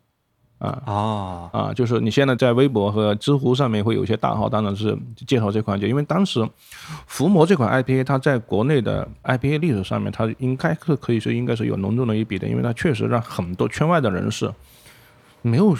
[0.58, 1.72] 啊啊啊！
[1.74, 6.48] 就是你现在在微博和知乎上面会有一些大号，当然是介绍这款酒，因为当时
[7.06, 14.50] 伏魔这款 IPA，它在国内的 IPA 历史上面，它应该是可以说应该是有浓重的一笔的，因为它确实让很多圈外的人士
[15.42, 15.76] 没有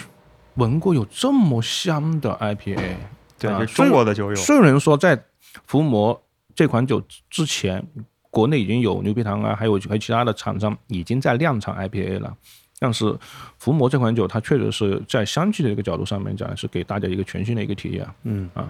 [0.55, 2.95] 闻过有这么香的 IPA。
[3.39, 4.35] 对，中国的酒友。
[4.35, 5.19] 虽然说在
[5.65, 6.21] 伏魔
[6.55, 7.83] 这款酒之前，
[8.29, 12.35] 国内已经有牛皮糖啊，还有还有其他的厂商已经在量产 IPA 了。
[12.79, 13.17] 但是
[13.57, 18.07] 伏魔这款酒，它确实是在香气的一个角度上面讲，是给大家一个全新的一个体验。
[18.23, 18.67] 嗯啊，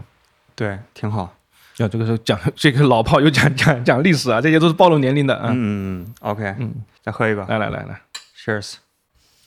[0.56, 1.24] 对，挺好。
[1.78, 5.50] 啊，这个是讲这个老炮又讲讲讲历史啊，这些都是暴露年龄的啊。
[5.52, 8.02] 嗯嗯嗯，OK，嗯，再喝一个，来来来来
[8.36, 8.76] ，Cheers。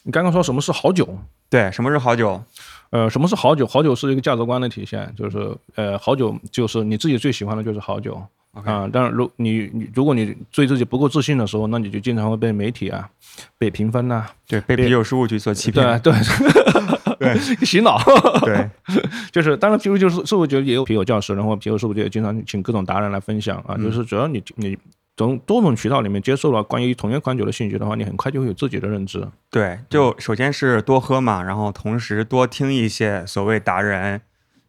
[0.03, 1.19] 你刚刚说什么是好酒？
[1.49, 2.43] 对，什么是好酒？
[2.91, 3.67] 呃，什么是好酒？
[3.67, 8.23] 好酒是一个价值观的体现，就是呃，好酒就是你自己最喜欢的就是好酒。
[8.53, 13.09] 啊，但是如你你如果你对自己不够自信的时候，那你就经常会被媒体啊，
[13.57, 17.97] 被评分呐，对，被啤酒事务局所欺骗，对对对， 洗脑，
[18.41, 18.69] 对，
[19.31, 24.77] 就是当然啤酒就是事务局也有啤酒教师，然后啤酒事务局也经常请各种达人来分享啊，就是只要你你
[25.17, 29.25] 从多种渠道里面接受了关于同一款酒的信息的话，你很快就会有自己的认知。
[29.49, 34.23] 对，就首先是多喝嘛，然后同时多听一些所谓达人。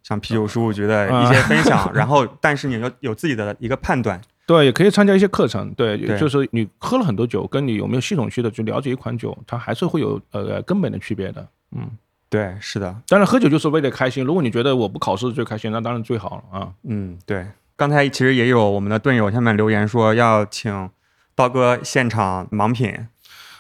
[0.03, 11.89] 像啤酒叔，我觉得一些分享， 然后但是你要有自己的一个判断，对，也可以参加一些课程，对，就是你喝了很多酒，跟你有没有系统性的去了解一款酒，它还是会有呃根本的区别的，嗯，
[12.29, 20.89] 对，是的，当然喝酒就是为了开心，如果你觉得我不考试最开心，那当然最好了啊，嗯，对，刚才其实也有我们的队友下面留言说要请
[21.35, 23.07] 刀哥现场盲品。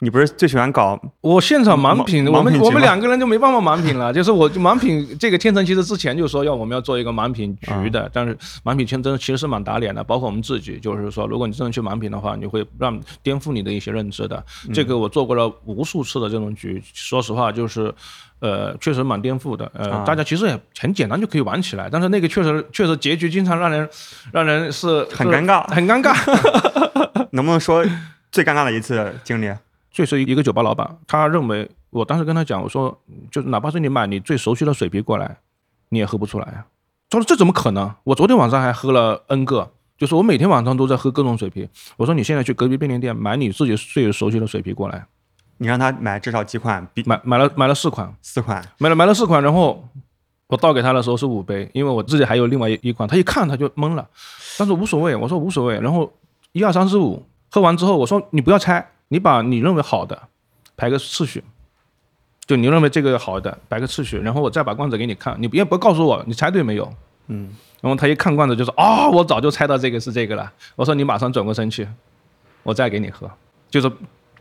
[0.03, 2.27] 你不是最喜欢搞我现场盲品？
[2.27, 4.11] 我们我们两个人就没办法盲品了。
[4.13, 10.03] 就是我盲品这个天成其实之前就说要我们要做一个盲品局的，但是盲品天真其实是蛮打脸的。
[10.03, 14.43] 包括我们自己，就是说，如果你真的去盲品的话，你会让颠覆你的一些认知的。
[14.73, 17.93] 这个我做过了无数次的这种局，说实话就是，
[18.39, 19.71] 呃，确实蛮颠覆的。
[19.75, 23.87] 呃，大家其实也很简单就可以玩起来，但是那个确实确实结局经常让人
[24.31, 26.15] 让人是很尴尬，很尴尬。
[27.33, 27.85] 能不能说
[28.31, 29.53] 最尴尬的一次经历？
[29.91, 32.97] 确实，一个酒吧老板，他认为我当时跟他讲，我说，
[33.29, 35.37] 就哪怕是你买你最熟悉的水啤过来，
[35.89, 36.65] 你也喝不出来啊。
[37.09, 37.93] 他说这怎么可能？
[38.05, 41.67] 我昨天晚上还喝了 N 个，就是我每天晚上都在喝各种水啤。
[41.97, 45.05] 我说你现在去隔壁便利店买你自己最熟悉的水啤过来，
[45.57, 49.85] 你让他买至少几款，买买了买了四款，四款，买了买了四款，然后
[50.47, 54.07] 我倒给他的时候是五杯，因为我自己还有另外一一款，他一看他就懵了，
[54.57, 56.09] 但是无所谓，我说无所谓，然后
[56.53, 58.89] 一二三四五喝完之后，我说你不要猜。
[59.11, 60.17] 你把你认为好的
[60.77, 61.43] 排个次序，
[62.45, 66.89] 就你认为这个好的排个次序，然后我再把罐子给你看，你别不告诉我你猜对没有？
[67.27, 67.49] 嗯，
[67.81, 70.49] 然后他一看罐子就说啊，我早就猜到这个是这个了。
[70.77, 71.85] 我说你马上转过身去，
[72.63, 73.29] 我再给你喝。
[73.69, 73.91] 就是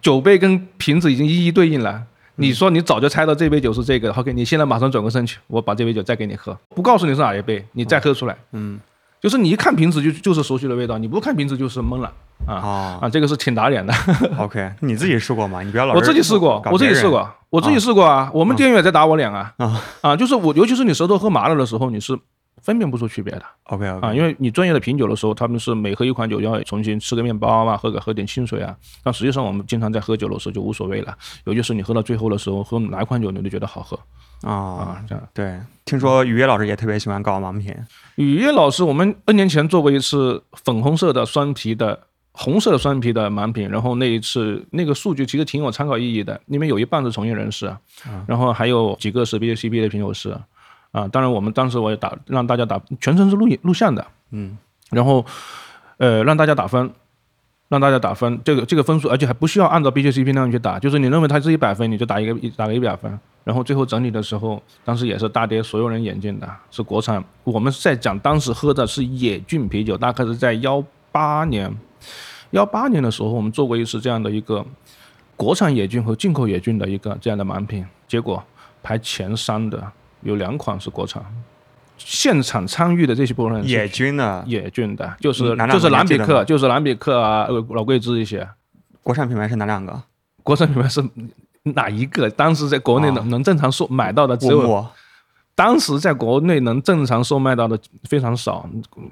[0.01, 2.01] 酒杯跟瓶子已经一一对应了。
[2.37, 8.37] 你说你早就猜到这杯酒是这个，OK，你现在马上转过身去，我把这杯酒再给你喝，不告诉你是哪一杯，你再喝出来。
[8.53, 8.79] 嗯。
[9.21, 12.13] 就是你一看瓶子就就是熟悉的味道，你不看瓶子就是懵了
[12.47, 13.09] 啊啊！
[13.09, 13.93] 这个是挺打脸的。
[14.39, 15.63] OK，你自己试过吗？
[15.63, 18.31] 你不要老我自己试过，我自己试过，我自己试过啊！
[18.33, 20.17] 我们店员也在打我脸啊啊啊！
[20.17, 22.19] 就是我，尤其是你舌头喝麻了的时候，你是
[22.63, 23.43] 分辨不出区别的。
[23.65, 28.75] OK 啊，因为你专业的品酒的时候，他们是每喝一款酒要重新吃个面包啊，喝个喝点清水啊。
[29.03, 33.99] 但实际上我们经常在喝酒的时候就无所谓了，尤其是你喝到最后的时候，喝哪款酒你都觉得好喝。
[34.43, 35.59] 啊，这样对。
[35.85, 37.75] 听说雨夜老师也特别喜欢搞盲品。
[38.15, 41.99] 雨夜老师，我们 N 年前做过一次粉红色的双皮的
[42.33, 47.75] 红色的双皮的盲品，然后那一次那个数据其实挺有参考意义的，因为有一半是从业人士，
[48.27, 50.37] 然后还有几个是 B C B 的品酒师，
[50.93, 54.57] 啊，当然我们当时我也打让大家打全程是录影录像的，嗯，
[54.91, 55.25] 然后
[55.99, 56.91] 呃让大家打分。
[57.71, 67.25] 让大家打分，这个这个分数，而且还不需要按照 B J C P 那样去打，就是你认为它是一百分，你就打一个一打个一百分，然后最后整理的时候，当时也是大跌所有人眼镜的，是国产。
[67.45, 71.73] 我们在讲当时喝的是野骏啤酒，大概是在幺八年，
[72.51, 74.65] 幺八年的时候，我们做过一次这样的一个
[75.37, 78.43] 国产野菌和进口野菌的一个这样的盲品，结果
[78.83, 79.83] 排前三的
[80.23, 81.25] 有两款是国产。
[81.97, 88.49] 现场参与的这些部分人，野菌的，野菌的，就是就是兰比克，就是兰比克啊，老桂枝一些。
[89.03, 90.03] 国产品牌是哪两个？
[90.43, 91.05] 国产品牌是
[91.63, 92.31] 哪一个？
[92.31, 94.87] 当时在国内能能正常售买到的只有，
[95.55, 98.67] 当时在国内能正常售卖到的非常少。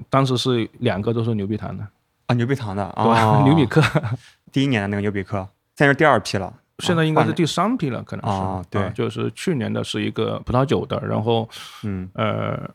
[0.09, 1.87] 当时是两个都是牛皮糖的
[2.29, 3.83] 啊，牛皮糖的啊， 牛比克，
[4.53, 5.39] 第一年的那个牛比克，
[5.77, 11.49] 现在是第二批了，现在应该是第三批了，可能是啊，对，就是去年的是一个葡萄酒的，然后
[11.83, 12.71] 嗯呃。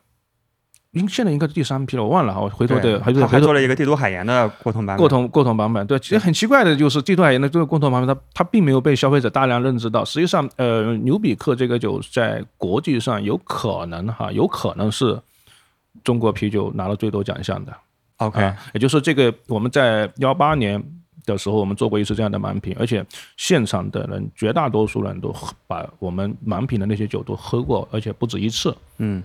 [0.96, 4.98] 应现在应该是第三批了，我忘了哈，我回头的还是还做了一个帝都海盐的过桶版本。
[5.02, 10.06] 过桶过桶版本，对，其实很奇怪的就是帝都海盐的这个过桶版本，它它并没有被消费者大量认知到。
[10.06, 15.20] 实际上，呃，牛比克这个酒在国际上有可能哈，有可能是
[16.04, 17.76] 中国啤酒拿了最多奖项的。
[18.18, 20.82] OK，也就是这个我们在幺八年
[21.26, 23.06] 的时候，我们做过一次这样的盲品，而且
[23.38, 25.34] 现场的人绝大多数人都
[25.68, 28.76] 把我们盲品的那些酒都喝过，而且不止一次。
[28.98, 29.24] 嗯，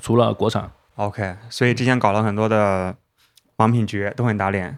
[0.00, 0.70] 除了国产。
[0.96, 2.94] OK，所以之前搞了很多的
[3.56, 4.76] 盲品局都很打脸，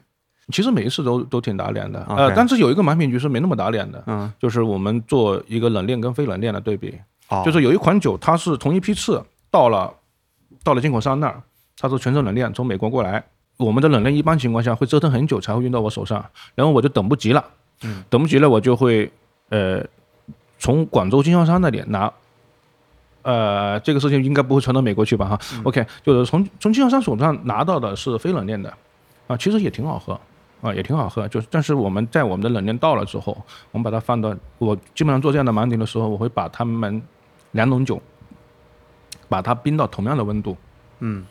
[0.53, 2.05] 其实每一次都都挺打脸的。
[2.09, 6.97] 呃，但是有一个盲品局是没那么打脸的，嗯，就是我们做一个冷链跟非冷链的对比，
[7.45, 9.93] 就是有一款酒它是同一批次到了
[10.63, 11.43] 到了进口商那儿，
[11.77, 13.25] 它是全程冷链从美国过来，
[13.57, 17.45] 我们的冷链一般情况下会折腾很久才会运到我手上，然后我就等不及了，
[17.83, 19.11] 嗯，等不及了我就会
[19.51, 19.85] 呃
[20.59, 22.13] 从广州经销商那里拿。
[23.23, 25.27] 呃，这个事情应该不会传到美国去吧？
[25.27, 28.71] 哈，OK，就是从从经销商手上拿到的是非冷链的，
[29.27, 30.21] 啊，其实也挺好喝，
[30.61, 31.27] 啊，也挺好喝。
[31.29, 33.35] 就是，但是我们在我们的冷链到了之后，
[33.73, 37.01] 我们把它放到我基本上做这样的盲点的时候，我会把他们
[37.53, 37.99] 两种酒，
[39.27, 40.55] 把它冰到同样的温度，
[40.99, 41.25] 嗯，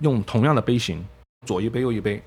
[0.00, 1.02] 用同样的杯型，
[1.48, 2.22] 左一杯右一杯，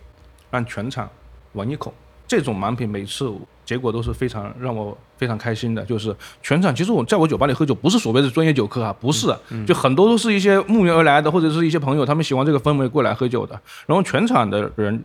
[0.49, 1.07] 让全场
[1.53, 1.93] 闻一口。
[2.27, 3.31] 这种盲品每次。
[3.63, 6.75] 结果都是非常让我非常开心的，就是全场。
[6.75, 9.33] 其实我在我酒吧里喝酒，不是所谓的专业酒客啊，不是，
[9.65, 13.57] 就很多都是一些慕名而来的，或者是一些朋友，他们喜欢这个氛围过来喝酒的。
[13.85, 15.01] 然后全场的人，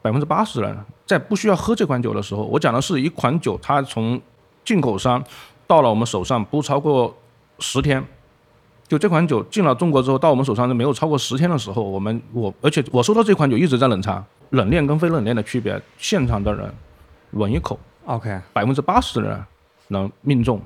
[0.00, 4.20] 百分之八十人在不需要喝这款酒的时候，我讲的是一款酒，它从
[4.64, 5.24] 进口商
[5.66, 7.16] 到了我们手上不超过
[7.58, 8.06] 十天，
[8.88, 16.72] 就这款酒进了中国之后到我们手上就没有超过十天的时候，我们我而且我收到这款酒一直在冷藏，冷链跟非冷链的区别，现场的人。
[17.32, 19.38] 闻一口，OK，百分之八十的人
[19.88, 20.58] 能命中，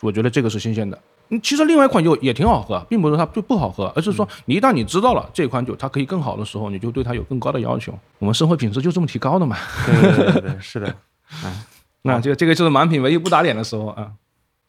[0.00, 0.98] 我觉得这个是新鲜的。
[1.30, 7.98] 嗯，其实另外一款酒也挺好喝，并不是它就不好喝，而是说你一旦你知道了这款酒它可以更好的时候，你就对它有更高的要求。
[8.18, 9.56] 我们生活品质就这么提高的嘛。
[9.86, 10.94] 对对对对，是的。
[11.42, 11.64] 哎，
[12.02, 14.12] 那这个这个就是满品唯一不打脸的时候啊。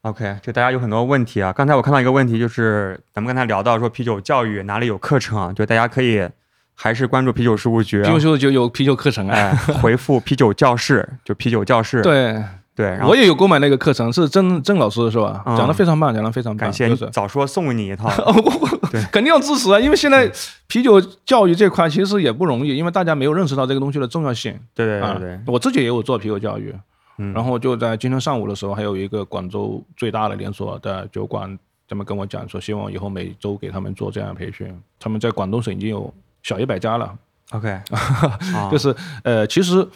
[0.04, 1.54] OK，就大家有很多问题啊。
[1.54, 5.54] 刚才我看到一个问题，就是咱们刚才聊到说啤酒教育哪里有课程啊？
[5.54, 6.28] 就大家可以
[6.74, 12.02] 还是关注啤酒事务局，啤酒事务局有啤酒课程哎，回复啤酒教室就啤酒教室。
[12.02, 12.44] 对。
[12.74, 15.44] 对，我也有购买那个课程，是郑郑老师是吧？
[15.58, 16.58] 讲的非常棒，讲的非常棒。
[16.58, 18.10] 感谢，早说送你一套。
[18.90, 20.32] 对， 肯定要支持啊，因为现在
[20.68, 24.58] 啤酒教育这块其实也不容易，因为大家没有认识到这个东西的重要性。
[24.74, 26.74] 对对对对，我自己也有做啤酒教育，
[27.34, 31.58] 然后就在今天上午的时候，还有一个广州最大的连锁的酒馆，
[31.88, 34.74] 他们跟我讲说，希望以后每周给他们做这样的培训。
[35.00, 36.14] 他们在广东省已经有
[36.44, 37.18] 小一百家了。
[37.52, 37.80] OK，
[38.72, 39.88] 就是呃，其实。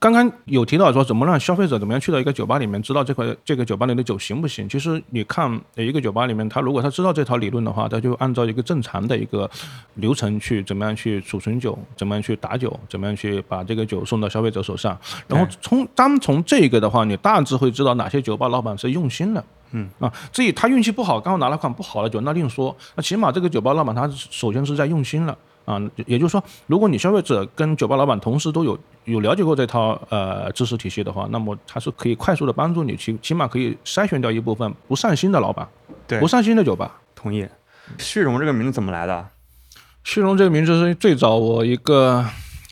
[0.00, 4.68] 刚刚有提到说怎么让消费者怎么样去到一个酒吧里面知道这块这个酒吧里的酒行不行？
[4.68, 9.50] 其实你看一个酒吧里面，他如果他知道这套理论的话，他就按照一个正常的一个
[9.94, 14.96] 流程去怎么样去储存酒，怎么样去打酒，怎么样去把这个酒送到消费者手上。
[15.26, 19.44] 然后从单从这个的话，你大致会知道哪些酒吧老板是用心的。
[19.72, 22.74] 嗯啊，至于他运气不好，刚好拿了款不好的酒，那另说。
[22.94, 25.36] 那起码这个酒吧老板他首先是在用心了。
[25.68, 35.68] 啊，也就是说，如果你消费者跟酒吧老板同时都有有了解过这套呃知识体系的话，那么它是可以快速的帮助你，起起码可以筛选掉一部分不上心的老板，
[36.06, 36.98] 对，不上心的酒吧。
[37.14, 37.46] 同意。
[37.98, 39.28] 旭荣这个名字怎么来的？
[40.04, 42.24] 旭荣这个名字是最早我一个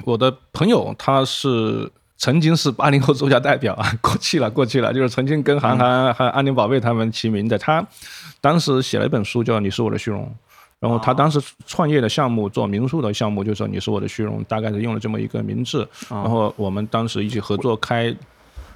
[0.05, 7.59] 我的朋友，他是曾经是八零后作家代表啊， 过气了，过气了，就是曾经跟韩寒和安宁宝贝他们齐名的。
[7.59, 7.87] 他
[8.41, 10.23] 当时写了一本书叫《你是我的虚荣》。
[10.79, 15.89] 然后他当时创业的项目做民宿的项目，就说你是我的虚荣，大概是用了这么一个名字。
[16.09, 18.15] 然后我们当时一起合作开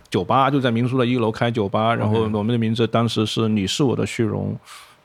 [0.08, 1.94] 酒吧，就在民宿的一楼开酒吧。
[1.94, 4.56] 然后我们的名字当时是你是我的虚荣。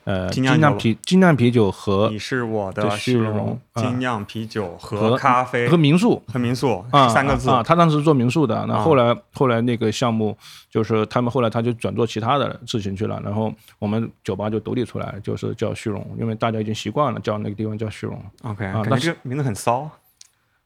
[0.05, 10.37] 呃，精酿啤精酿啤酒和你是我的虚荣，精酿啤酒和咖啡和民宿和民宿啊三个字啊，他当时做民宿的，那后来后来那个项目
[10.69, 18.23] 就是他们后来他就转做其他的事情去了，然后我们酒吧就独立出来，就是叫虚荣，因为大家已经习惯了叫那个地方叫虚荣。
[18.43, 19.89] OK，啊，感觉这个名字很骚。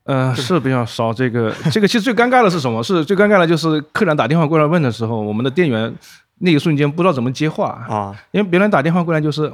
[0.04, 1.14] 呃，是比较骚。
[1.14, 2.84] 这个这个其实最尴尬的是什么？
[2.84, 5.96] 是最尴尬的就是客人打电话过来问的时候，我们的店员。
[6.40, 9.52] 那一瞬间不知道怎么接话啊，因为别人打电话过来就是：“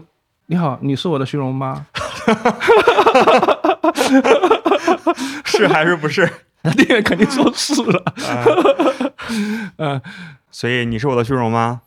[0.48, 1.86] 你好，你是我的虚荣吗？”
[5.46, 6.28] 是还是不是？
[6.78, 8.04] 店员肯定说是了。
[9.78, 10.02] 嗯，
[10.50, 11.82] 所以你是我的虚荣吗？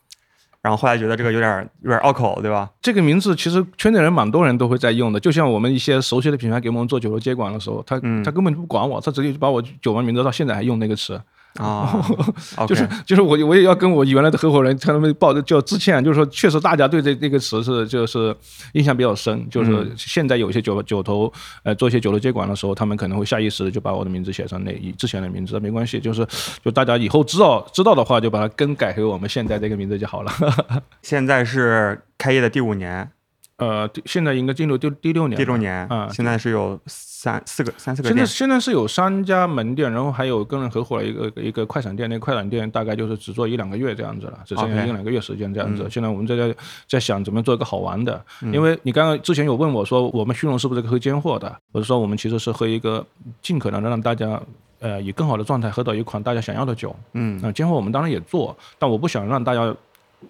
[0.61, 2.69] 然后后来觉得这个有点有点拗口，对吧？
[2.83, 11.21] 这个名字其实圈内人蛮多人都会在用的，就像我们一些熟悉的品牌给我们做酒楼接管的时候，他他根本就不管我，他直接就把我酒王名字到现在还用那个词。
[11.59, 12.01] 啊，
[12.67, 18.35] 就是就是我我也要跟我原来的合伙人向他们报叫致歉，就是说确实大家对这这个词是就是
[18.73, 21.33] 印象比较深，就是现在有些酒酒头
[21.65, 26.27] 呃做一些酒楼接管的时候，他们可能会下意识的就把我的名字写上那以之前的名字，没关系，就是
[26.65, 30.33] 就大家以后知道知道的话，就把它更改回我们现在这个名字就好了。
[31.03, 33.11] 现在是开业的第五年。
[33.59, 35.37] 呃，现在应该进入第第六年。
[35.37, 38.17] 第六年啊，现在是有三四个三四个店。
[38.17, 42.09] 现在现在是有三家门店，然后还有跟人合伙了一个一个快闪店。
[42.09, 45.89] 那快闪店大概就是只做一两个月这样子了，只剩下一两个月时间这样子。
[45.91, 46.55] 现在我们在在
[46.87, 51.53] 在想怎么做一个好玩的，因为你刚刚之前有问我说我们虚荣是不是可以兼货的？
[51.73, 53.05] 我是说我们其实是喝一个
[53.43, 54.41] 尽可能的让大家
[54.79, 56.95] 呃以更好的状态喝到一款大家想要的酒。
[57.15, 59.75] 嗯，那兼货我们当然也做，但我不想让大家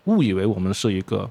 [0.04, 1.28] 误以为我们是一个。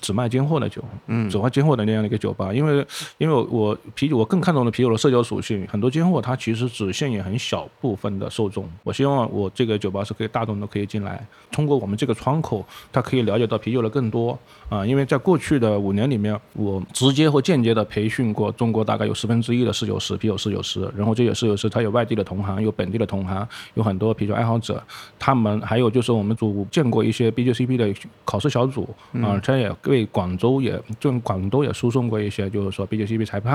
[0.00, 2.84] 只卖尖货的酒，嗯，只卖尖货的那样的一个酒吧，因为
[3.18, 8.68] 因为我啤酒我更看重的啤酒的社交属性，很多尖货它其实只限于很小部分的受众。
[8.82, 14.84] 我希望我这个酒吧是可以大众都可以进来，通过我们这个窗口，他可以了解到啤酒的更多啊。
[14.84, 24.82] 因为在过去的五年里面，我直接或间接的培训过中国大概有十分之一的侍酒师，啤酒侍酒师，然后这些侍酒师他有外地的同行，有本地的同行，有很多啤酒爱好者，
[25.18, 28.88] 他们还有就是我们组建过一些 BJCP 的考试小组
[29.22, 29.71] 啊，他也。
[29.84, 33.54] 为广州也就广东也输送过一些，就是说 BJCP 裁判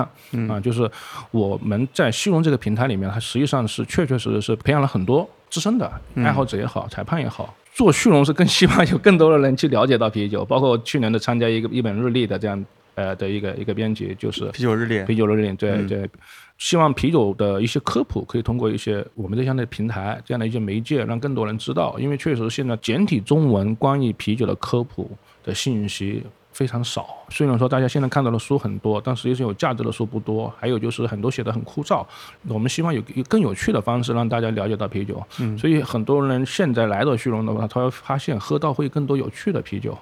[0.49, 0.89] 啊，就是
[1.31, 7.53] 我们在西龙这个平台里面，它实际上是确确实实是培养了很多资深的爱好者也好，裁判也好。
[7.73, 12.65] 做虚荣是更希望有更多的人去了解到啤酒，包括去年的参加一个一本日历的这样
[12.95, 16.09] 呃的一个一个编辑，就是啤酒日历，啤酒日历，对对，
[16.57, 25.09] 希望啤酒的一些科普可以通过一些我们这样的平台这样的一些媒介，让更多人知道，因为确实现在简体中文关于啤酒的科普。
[25.47, 26.21] 的信息
[26.51, 27.07] 非常少。
[27.29, 30.53] 虽然说大家现在看到的书很多，但实际上有价值的书不多。
[30.59, 32.05] 还有就是很多写的很枯燥。
[32.47, 35.23] 我们希望有更有趣的方式让大家了解到啤酒。
[35.39, 39.97] 嗯，所以很多人现在来到旭龙的话，他会发现喝到会更多有趣的啤酒，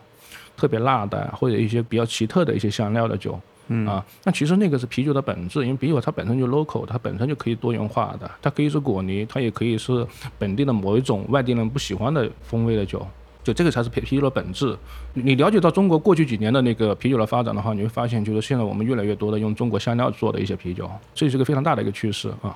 [0.58, 3.40] 特别辣的或者一些比较奇特的一些香料的酒。
[3.68, 10.06] 嗯啊，那其实那个是啤酒的本质，因为啤酒它本身就 local，它本身就可以多元化的，它可以是果泥，它也可以是
[10.38, 13.04] 本地的某一种外地人不喜欢的风味的酒，
[13.46, 14.76] 就这个才是啤啤酒的本质。
[15.14, 22.54] 你了解到中国过去几年的那个啤酒的发展的话，你会发现，就是现在我们越来越多的用中国香料做的一些啤酒，这是个非常大的一个趋势啊。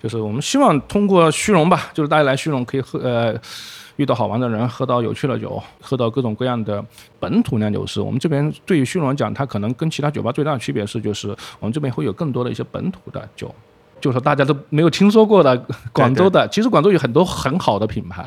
[0.00, 3.34] 就是我们希望通过虚荣吧，就是大家来虚荣可以喝呃。
[3.96, 6.84] 遇到好玩的人，喝到有趣的酒，喝到各种各样的
[7.18, 7.98] 本土酿酒师。
[7.98, 13.54] 我们这边对于虚荣讲，它可能跟其他酒吧最大的区别是，就是我们这边会有更多的一些本土的酒。
[14.00, 15.56] 就是大家都没有听说过的
[15.92, 18.24] 广州的，其实广州有很多很好的品牌，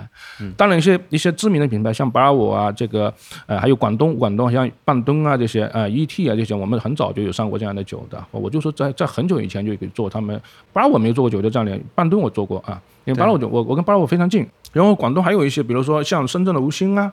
[0.58, 3.14] 当然一些一些知名的品牌，像巴尔沃啊，这个
[3.46, 8.24] 呃还有广东广东像半吨啊这些呃 ET 啊这些，我们很早就有上过这样的酒的。
[8.32, 10.42] 我就说在在很久以前就给做他们，
[10.74, 17.12] 巴尔沃没有做过酒的这样半吨我做过啊，因为巴尔沃我我跟巴尔沃非常近，然后广东还有一些，比如说像深圳的吴兴啊，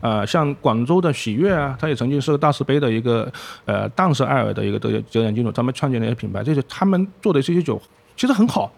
[0.00, 3.30] 呃像广州的喜悦啊，它也曾经是个大师杯的一个
[3.64, 7.80] 呃当时艾尔的一个得得奖金主，他们创建的一些品牌，这些他们做的这些酒。
[8.16, 8.72] 其实很好，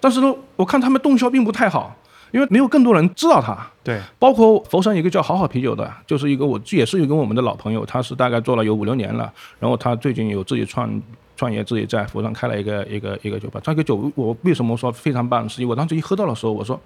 [0.00, 1.94] 但是呢，我看他们动销并不太好，
[2.32, 3.54] 因为没有更多人知道它。
[3.84, 11.02] 对，包括佛山一个叫好好啤酒的，就是一个我也是一个我们的老朋友，他是大概做了有五六年了，然后他最近有自己创
[11.36, 13.60] 创业，自己在佛山开了一个一个一个酒吧。
[13.62, 15.46] 这个酒我为什么说非常棒？
[15.46, 16.80] 是因为我当时一喝到的时候，我说，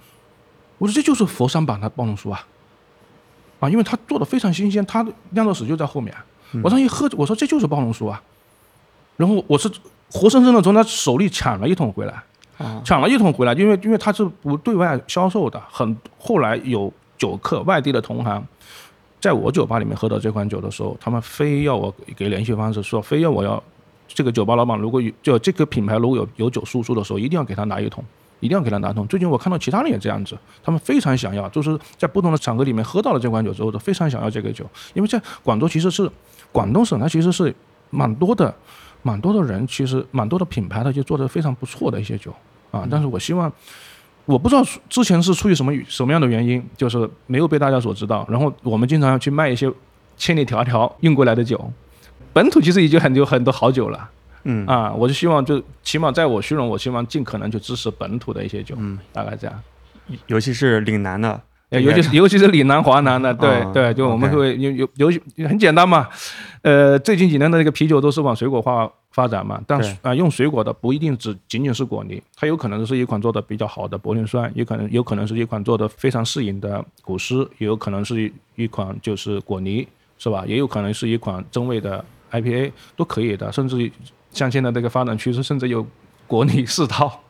[0.78, 2.44] 我说这就是佛山版的暴龙叔啊，
[3.60, 6.12] 啊，因为他做的非常新鲜，他酿造史就在后面。
[6.64, 8.20] 我当时一喝，我说这就是暴龙叔啊，
[9.16, 9.70] 然后我是。
[10.12, 12.20] 活生生的从他手里抢了一桶回来，
[12.84, 18.44] 抢了一桶回来，因为因为他是不对外销售的，很后来有酒客外地的同行，
[19.20, 23.62] 在我酒吧里面喝到这款酒的时候，他们非要我给联系方式，说非要我要
[24.08, 28.04] 这个酒吧老板如果有就这个品牌如果有有酒输出的时候，一定要给他拿一桶，
[28.40, 29.06] 一定要给他拿通。
[29.06, 36.10] 最近我看到其他人也这样子，他们非常想要，就是在不同的场合里面喝到了这款酒之后，都非常想要这个酒，因为在广州其实是
[36.50, 37.54] 广东省，它其实是
[37.90, 38.54] 蛮多的。
[39.02, 42.30] 蛮多的人，其实蛮多的品牌，他就做的非常不错的一些酒
[42.70, 42.86] 啊。
[42.90, 43.50] 但是我希望，
[44.26, 48.26] 我不知道之前是出于什么什么样的原因，就是没有被大家所知道。
[48.28, 49.72] 然后我们经常要去卖一些
[50.18, 51.72] 千里迢迢运过来的酒，
[52.34, 54.10] 本土其实已经很有很多好酒了。
[54.44, 58.74] 嗯啊，我就希望就起码在我虚荣，我希望尽可能去支持本土的一些酒。
[58.78, 59.62] 嗯，大概这样。
[60.26, 66.08] 尤其是岭南的，尤其是尤其是岭南华南的，对对，就我们会有有有很简单嘛。
[66.62, 79.86] 呃，最近几年的那个啤酒都是往水果化发展嘛，但是啊，用水果的不一定只仅仅是果泥，它有可能是一款做的比较好的柏林酸，也可能有可能是一款做的非常适应的古诗，也有可能是一款就是果泥，
[80.18, 80.44] 是吧？
[80.48, 83.90] 也有可能是一款真味的 IPA 都可以的，甚至
[84.32, 85.86] 像现在这个发展趋势，甚至有
[86.26, 87.22] 国内四套。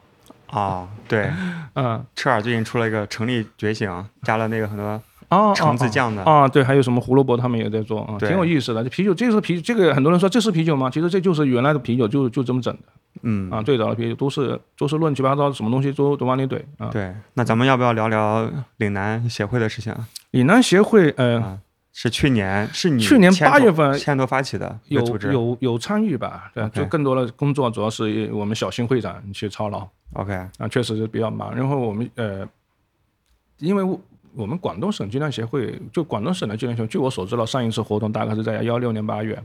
[0.46, 1.30] 啊， 对，
[1.74, 3.88] 嗯，车尔最近出了一个成立觉醒，
[4.22, 5.00] 加了那个很多。
[5.28, 8.82] 啊，橙子酱的啊，对，还有什么胡萝卜，他们也在做啊，挺有意思的。
[8.82, 10.90] 这啤酒，这是啤，这个很多人说这是啤酒吗？
[10.90, 12.80] 其实这就是原来的啤酒，就就这么整的。
[13.22, 16.88] 嗯，啊，最早的啤酒都是都是乱七八糟，什么东西都都往里怼啊。
[16.90, 19.94] 对，那咱们要不要聊聊岭南协会的事情？
[20.32, 21.56] 岭南协会，呃，
[22.02, 26.50] 是去年是你去年八月份牵头发起的，有有有参与吧？
[26.54, 29.86] 对，就更多的工作主要是我们小新会长去操劳。
[30.14, 31.54] OK，啊，确实是比较忙。
[31.54, 32.48] 然后我们呃，
[33.58, 33.98] 因为。
[34.32, 39.36] 我们广东省计量协会，就广东省的计量协会，据我所知道，上一次活动大概是在幺六年八月，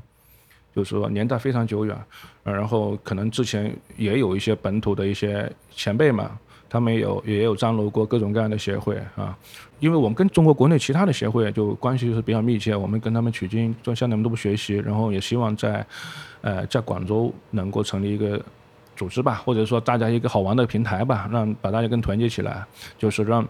[0.76, 1.98] 就是说年代非常久远。
[2.44, 6.38] 然后可能之前也有一些本土的一些前辈嘛，
[6.70, 9.36] 他们有也有张罗过各种各样的协会啊。
[9.80, 15.86] 因为我们跟中国国内其他的协会就关系是比较密切，我们跟他们取经，就向他们都不学习，然后也希望在
[16.42, 18.42] 呃在广州能够成立一个
[18.96, 22.66] 组织吧，或者说大家一个好玩的平台吧，让把大家更团结起来，
[22.98, 23.46] 就是让。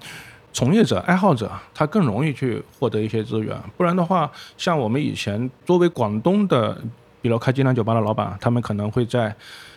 [0.57, 3.53] 从业者、爱好者，他更容易去获得一些资源。
[3.75, 6.81] 不然的话，像我们以前作为广东的，
[7.21, 9.35] 比如开金兰酒吧的老板，他们可能会在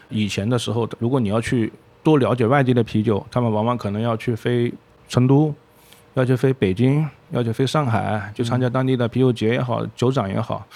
[0.08, 1.72] 以前的时候，如果你要去
[2.04, 4.72] 多了解外地的啤酒，他们往往可能要去飞
[5.08, 5.52] 成都，
[6.18, 10.66] 要去飞北京，要去飞上海，去参加当地的啤酒节也好，酒展也好。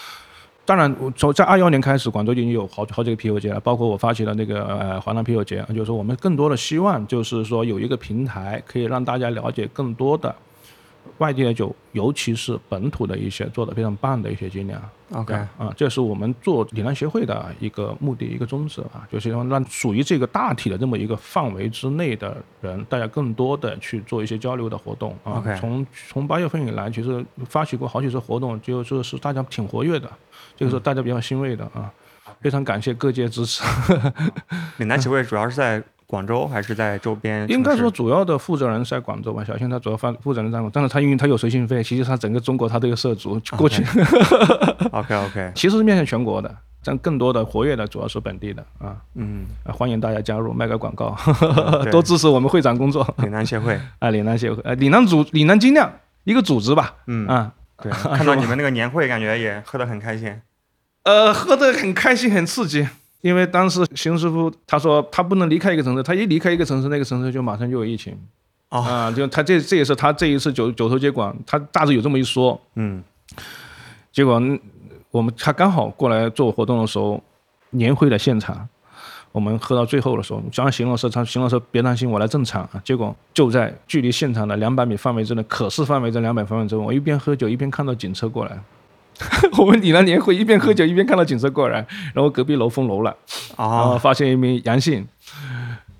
[0.65, 10.33] 当然，从在二幺年开始，广州已经有好好几个啤酒节了，包括我发起的那个呃华南啤酒节，就是说我们更多的希望就是说有一个平台可以让大家了解更多的
[11.23, 14.83] 外地的酒，尤其是本土的一些做的非常棒的一些精酿。
[15.13, 25.45] OK 啊，这是我们做岭南协会的一个目的、一个宗旨啊，就是说让属于这个大体的这么一个范围之内的人，大家更多的去做一些交流的活动啊。
[25.61, 30.11] 从从八月份以来，其实发起过好几次活动，就就是大家挺活跃的，
[30.57, 31.93] 这个是大家比较欣慰的啊。
[32.41, 33.63] 非常感谢各界支持。
[34.79, 35.83] 岭南协会主要是在
[36.13, 37.49] 广州还是在周边？
[37.49, 39.43] 应该说主要的负责人是在广州吧。
[39.43, 43.83] 小新他主要负负责人在广州，但是他因为他有随行费，其实他整个中国他都有涉足过去。
[44.91, 46.55] OK OK， 其实是面向全国的，
[46.85, 48.95] 但更多的活跃的主要是本地的啊。
[49.15, 51.17] 嗯，欢迎大家加入，卖个广告，
[51.91, 53.03] 多支持我们会长工作。
[53.17, 55.91] 岭南协会 啊，岭南协会，呃，岭南组岭南精酿
[56.25, 56.97] 一个组织吧。
[57.07, 57.51] 嗯啊，
[57.83, 60.39] 对，看到你们那个年会，感觉也喝得很开心。
[61.05, 62.87] 呃，喝得很开心，很刺激。
[63.23, 68.15] 因为当时邢师傅他说他不能离开一个城市，他一离开一个城市，那个城市就马上就有疫情。
[68.69, 72.61] 啊，就他这这也是他这一次九九头接管，他大致有这么一说。
[72.75, 73.03] 嗯。
[74.11, 74.43] 结果
[75.11, 77.23] 我们他刚好过来做活动的时候，
[77.71, 78.69] 年会的现场，
[79.31, 82.83] 我们喝到最后的时候，叫邢老师，他邢老师别担心，我来正常啊。
[82.83, 88.59] 结果就在距离现场的两百米范围之内，可视范围在两百范围之内，我一边喝酒一边看到警车过来。
[89.59, 93.15] 我们李南年会一边喝酒一边看到警车过来，然后隔壁楼封楼了，
[93.57, 95.07] 啊，发现一名阳性，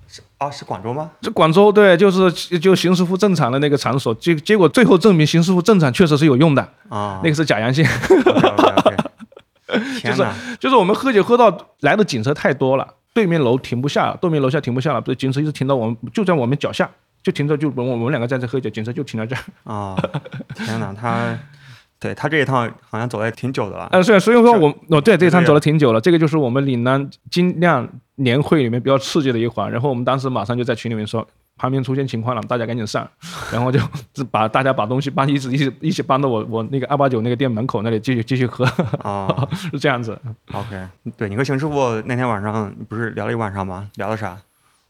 [0.07, 1.09] 是啊，是广州吗？
[1.21, 7.85] 这广州对，就是就邢师傅正常的那个场所，结结果最后证明邢师傅正常确实是有用的啊，那个是假阳性，
[10.03, 10.27] 就是
[10.59, 16.89] 就是我们喝酒喝到来的警车太多了，对面楼停不下，对面楼下停不下了，不是警车一直停到我们就在我们脚下，
[17.23, 19.41] 就停着就我我们两个在这喝酒，警车就停在这儿。
[19.63, 19.95] 啊，
[20.55, 21.37] 天哪，他。
[22.03, 29.71] 对他这一趟好像走的挺久的了，呃，是，所以说我哦，对，这一趟走了挺久了，这个就是我们岭南精酿年会里面比较刺激的一环。
[29.71, 31.25] 然后我们当时马上就在群里面说，
[31.55, 33.09] 旁边出现情况了，大家赶紧上，
[33.53, 33.79] 然后就
[34.29, 38.65] 把大家把东西搬一直一直一起搬到我我那个二八九那个店门口那里继续继续喝
[39.01, 40.19] 啊， 是这样子。
[40.51, 40.85] OK，
[41.15, 43.89] 对你和邢师傅那天晚上不是聊了一晚上吗？
[43.95, 44.37] 聊了啥？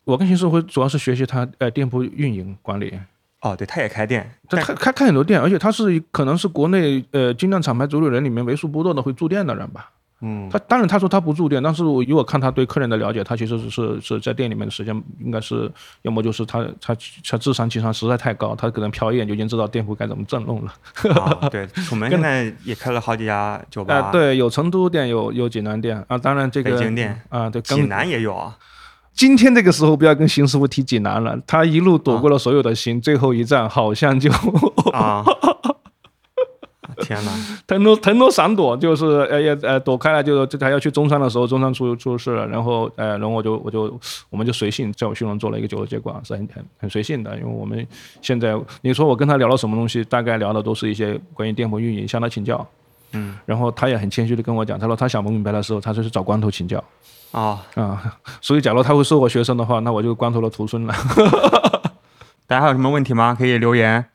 [0.06, 3.00] 我跟邢师傅主要是学习他呃店铺运营管理。
[3.44, 9.90] 哦，对，他也开店，他开开很多店，而且他是可能是国内呃精酿厂牌主理人里面为数不多的会驻店的人吧。
[10.26, 15.70] 嗯，他当然他说他不驻店，但是我以我看他对客人的了解，他其实是是是在店里面的时间应该是
[16.04, 16.96] 要么就是他他
[17.30, 20.74] 他智商情商实在太高，他可能瞟一眼就已经知道店铺该怎么整弄了。
[21.52, 24.10] 对，楚门现在也开了好几家酒吧。
[24.14, 28.58] 对，有成都店，有有济南店啊，当然这个北京店啊，对，济南也有啊。
[29.14, 34.30] 今天这个时候不要跟邢师傅提济南了，他一路躲过了所有的邢，最后一站好像就
[34.92, 35.24] 啊，
[37.02, 37.32] 天哪，
[37.68, 44.00] 腾挪腾挪闪躲，就是呃也呃躲开了，就是他要去中山的时候，中山出出事了，然后呃然后我就我就
[44.30, 47.86] 我们就随性在我训龙做了一个九头接管，是很很很随性的，因为我们
[48.22, 52.68] 现在你说我跟他聊了什么东西，大概聊的都是一些关于店铺运营，向他请教，
[53.12, 56.84] 嗯，然后他也很谦虚的跟我讲，他说他想不明白的时候，他就是找光头请教。
[57.34, 58.18] 啊啊！
[58.42, 60.94] 所以，假如他会收我学生的话，那我就光头了徒孙了。
[62.48, 63.36] 大家还有什么问题吗？
[63.38, 64.06] 可以留言。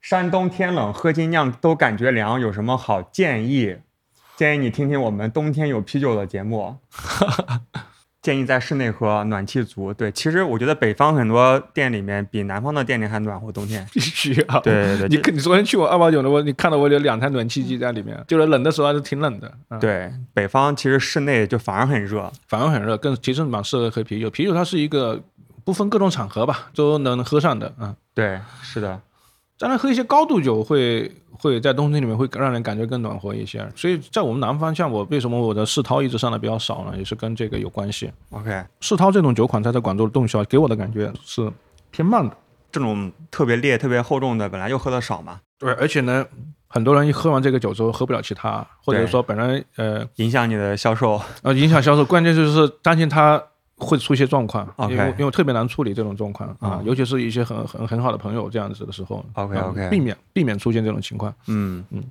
[0.00, 3.78] 山东天冷，喝金酿都感觉凉，有什么好建议？
[4.36, 6.76] 建议你听听我们冬天有啤酒的节目。
[8.28, 9.90] 建议在室内喝，暖气足。
[9.94, 14.60] 对，其实我觉得北方很多店里面比南方的店里还暖和，冬天必须啊。
[14.60, 19.50] 对对对，你你昨天去我二八九的我，你看到我有两台暖气机在里面，就是冷的时候还是挺冷的。
[19.80, 24.28] 对，北方其实室内就反而很热，反而很热，更其实蛮适合喝啤酒。
[24.28, 25.18] 啤酒它是一个
[25.64, 27.72] 不分各种场合吧，都能喝上的。
[27.80, 29.00] 嗯，对，是的。
[29.58, 33.68] 当然，喝一些高度酒会会在冬天里面会让人感觉更暖和一些。
[33.74, 36.96] 所以在我们南方，像我为什么我的世涛一直上的比较少呢？
[36.96, 38.08] 也是跟这个有关系。
[38.30, 41.50] OK，世涛这种酒款，它在广州的动销给我的感觉是
[41.90, 42.36] 偏慢的。
[42.70, 45.40] 这种特别烈、特别厚重的，本来就喝的少嘛。
[45.58, 46.24] 对，而且呢，
[46.68, 51.20] 很多人一喝完这个酒之后喝不了其他，或者说本来呃影响你的销售。
[51.42, 53.42] 呃，影响销售，关键就是担心它。
[53.78, 61.32] 会出一些状况，因为因为特别难处理这种状况啊，尤其是一些很很很好的朋友这样子的时候，OK OK，避免避免出现这种情况。
[61.46, 62.02] 嗯嗯，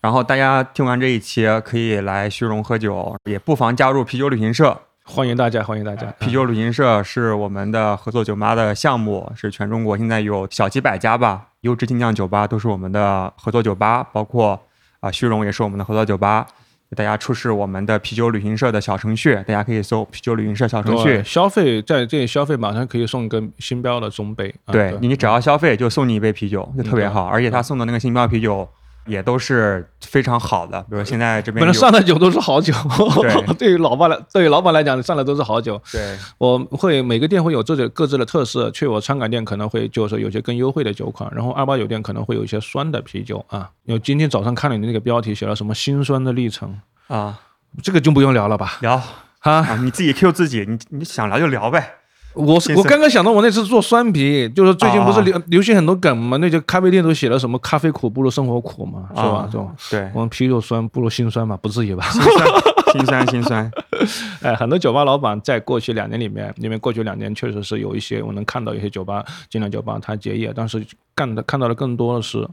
[0.00, 6.06] 然后大家听完这一期可以来虚荣喝酒，也不妨加入啤酒旅行社，欢迎大家，欢迎大家。
[6.20, 14.60] 啤酒旅行社是我们的合作酒吧的项目，是全中国现在有小几百家吧，优质精酿酒吧都是我们的合作酒吧，包括
[15.00, 16.46] 啊虚荣也是我们的合作酒吧。
[16.90, 24.54] 给大家出示我们的啤酒旅行社的小程序，大家可以搜啤酒旅行社小程序，消费在这里消费马上可以送一个星标的中杯。
[24.72, 27.26] 对你只要消费就送你一杯啤酒，就特别好。
[27.26, 28.66] 而且他送的那个星标啤酒，
[29.08, 30.80] 也都是非常好的。
[30.82, 32.72] 比如现在这边，本来上的酒都是好酒，
[33.20, 35.80] 对， 对于老板来，对于老板来讲，上的都是好酒。
[35.90, 38.70] 对，我会每个店会有自己各自的特色。
[38.70, 43.70] 去我餐馆店可能会就是有些更优惠的酒款，然后二八酒店可能会有一些酸的啤酒啊。
[43.84, 46.78] 因为今天早上看了你那个标题，写了什么辛酸的历程
[47.08, 47.40] 啊，
[47.82, 48.78] 这个就不用聊了吧？
[48.82, 49.02] 聊
[49.40, 51.94] 啊，你自己 Q 自己，你你想聊就聊呗。
[52.34, 56.36] 我我刚刚想到，我那次做酸啤，就是最近不是流流行很多梗嘛？
[56.36, 59.48] 那些咖啡店都写了什么“咖啡苦不如生活苦”嘛，是吧？
[59.50, 61.56] 这种对，我们啤酒酸不如心酸嘛？
[61.56, 62.04] 不至于吧？
[62.10, 62.46] 心酸，
[62.92, 63.70] 心酸，心酸。
[64.42, 72.46] 哎，很多酒吧老板在过去两年里面，因为过去两年确实是有一些我能看到一些酒吧，精酿酒吧它结业，但是干的看到的更多的是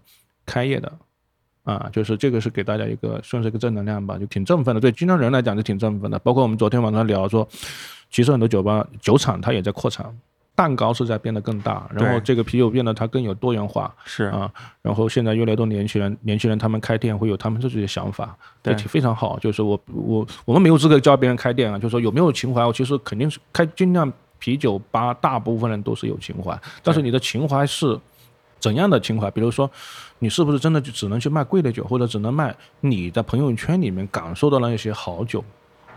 [0.45, 0.91] 开业的。
[1.63, 4.79] 啊，就是这个是给大家一个算是一个正能量吧，就挺振奋的。
[4.79, 6.19] 对经常人来讲就挺振奋的。
[6.19, 7.47] 包括我们昨天晚上聊说，
[8.15, 10.05] 其实很多酒吧酒厂它也在扩产，
[10.55, 13.93] 蛋糕是在变得更大，然后这个啤酒变得它更有多元化。
[14.05, 14.49] 是啊，
[14.81, 19.37] 然后现在越来越多年轻人，年轻人他们开店会有他们自己的想法，对，非常好。
[19.39, 24.09] 就是我我我们没有资格教别人开店啊，就是说有没有情怀，我其实肯定是开尽量
[24.39, 27.99] 啤酒吧，大部分人都是有情怀，但是你的情怀是。
[28.57, 29.29] 怎样的情怀？
[29.29, 29.69] 比如说，
[30.17, 35.43] 你是不是真的就只能去卖贵的酒，或者只能卖你在朋友圈里面感受到那些好酒？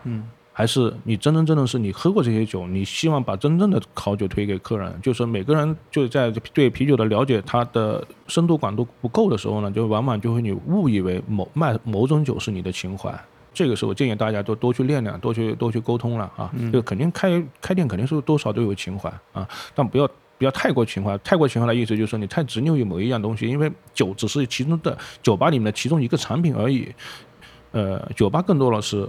[0.05, 0.29] 嗯，
[0.59, 4.93] 还是你真真正正是你喝过这些酒，你希望把真正的好酒推给客人？
[5.01, 13.17] 就是每个人就在对啤酒的了解，它的深度广度不够的时候呢，就往往就会你误以为某卖某种酒是你的情怀。
[13.55, 16.51] 这个是我建议大家都多去练练，多去多去沟通了啊。
[16.73, 20.11] 就肯定开开店肯定是多少都有情怀啊，但不要。
[20.39, 26.89] 不要太过情怀，太过情怀的意思就是说你太执拗于某一样东西，因为酒只是其中的酒吧里面的其中一个产品而已。
[27.73, 29.09] 呃，酒吧更多的是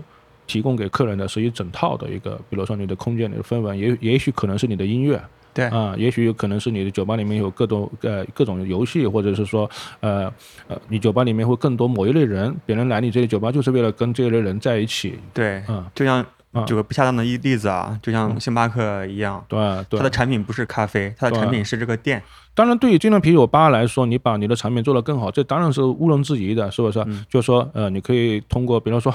[0.50, 5.22] 提供给客人的是一整套的一个，比如说你的空间、你的氛围，也也许可能是你的音乐，
[5.54, 9.70] 对啊，也许有可能是你的酒吧里面有各种呃各种游戏，或者是说
[10.00, 10.34] 呃
[10.68, 16.26] 呃你酒吧里面会更多某一类人，别人来你这里酒吧就是为了跟这一类人在一起，对，嗯，就像。
[16.66, 19.60] 举个不恰当的一例子啊，就像星巴克一样，对，
[19.92, 22.20] 它的产品不是咖啡，它的产品是这个店。
[22.56, 27.06] 当然，对于精酿啤酒吧来说，你把你的产品做得更好，这当然是毋庸置疑的，是不是？
[27.30, 29.14] 就是说，呃，你可以通过，比如说。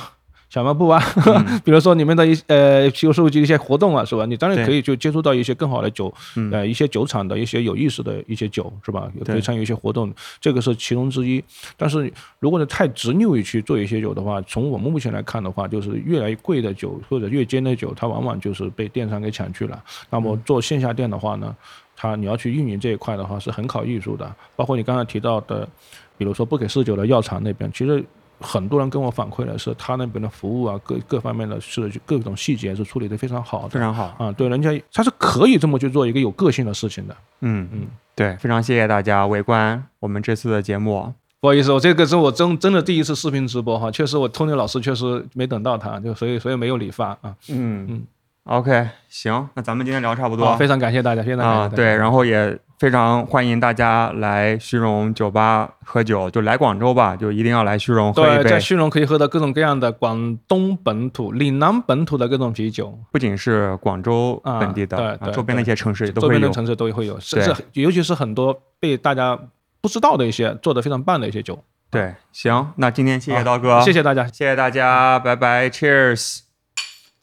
[0.54, 1.02] 小卖部啊，
[1.66, 4.24] 比如说你们的一呃啤酒收集一些活动啊，是吧？
[4.24, 6.14] 你当然可以就接触到一些更好的酒，
[6.52, 9.10] 呃，一些酒厂的一些有意思的一些酒，是吧？
[9.18, 11.42] 也可以参与一些活动，这个是其中之一。
[11.76, 19.82] 但是如果你太执拗于去做一些酒的话，从我们目前来看的话，就是越来越贵的酒或者越尖的酒，它往往就是被电商给抢去了。
[20.08, 21.52] 那么做线下店的话呢，
[21.96, 24.32] 它你要去运营这一块的话是很考艺术的。
[24.54, 25.68] 包括你刚才提到的，
[26.16, 28.04] 比如说不给试酒的药厂那边，其实。
[28.44, 34.30] 很多人跟我反馈的是，他那边的服务啊，各各方面的是各种细节是处理的非常好，非常好啊。
[34.32, 37.16] 对，人家他是可以这么去做一个有个性的事情的。
[37.40, 41.12] 嗯嗯，对，非常谢谢大家围观我们这次的节目。
[41.40, 47.34] 不好意思，我这个是我真真的第一次视频直播哈，确实我托尼老师确实没等到他，就所以所以没有理发啊。
[47.48, 48.02] 嗯嗯
[48.44, 51.76] ，OK，行，那咱们今天聊差不多，非常感谢大家，非常感谢。
[51.76, 52.58] 对，然后也。
[52.76, 58.42] 非常欢迎大家来虚荣酒吧喝酒，就来广州吧，就一定要来虚荣喝一杯。
[58.42, 66.32] 对，在虚荣可以喝到各种各样的广东本土、岭南本土的各种啤酒，不仅是广州本地的，对，周边的一些城市都会有。
[66.34, 69.38] 周边的城市都会有，甚至尤其是很多被大家
[69.80, 71.58] 不知道的一些做的非常棒的一些酒。
[71.90, 76.43] 对，行，那今天谢谢刀哥，谢谢大家，谢谢大家，拜拜，Cheers！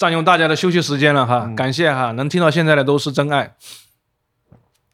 [0.02, 3.54] 占用大家的休息时间了哈，感谢哈，能听到现在的都是真爱。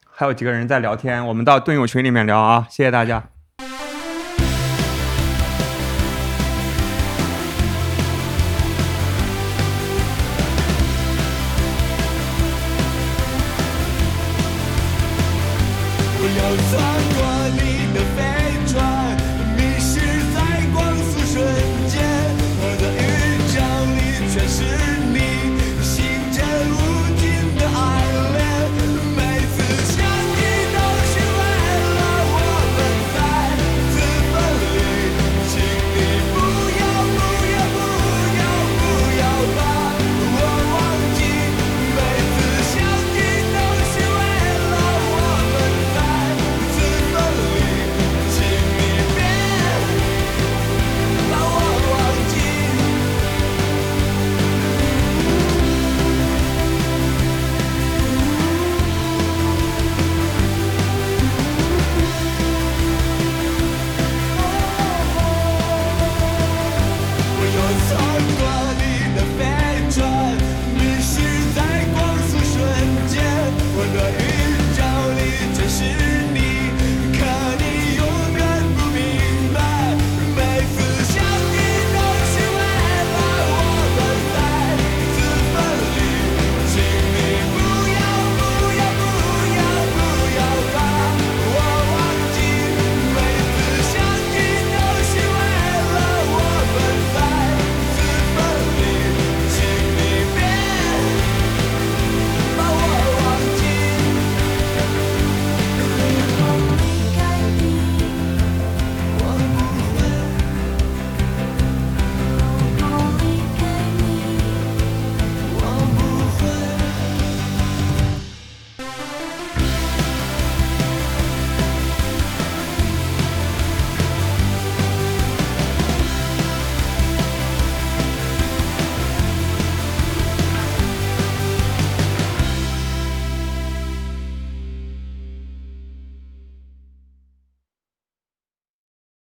[0.04, 2.66] 还有几个人在聊天，我们到队友群里面聊啊！
[2.68, 3.30] 谢谢大家。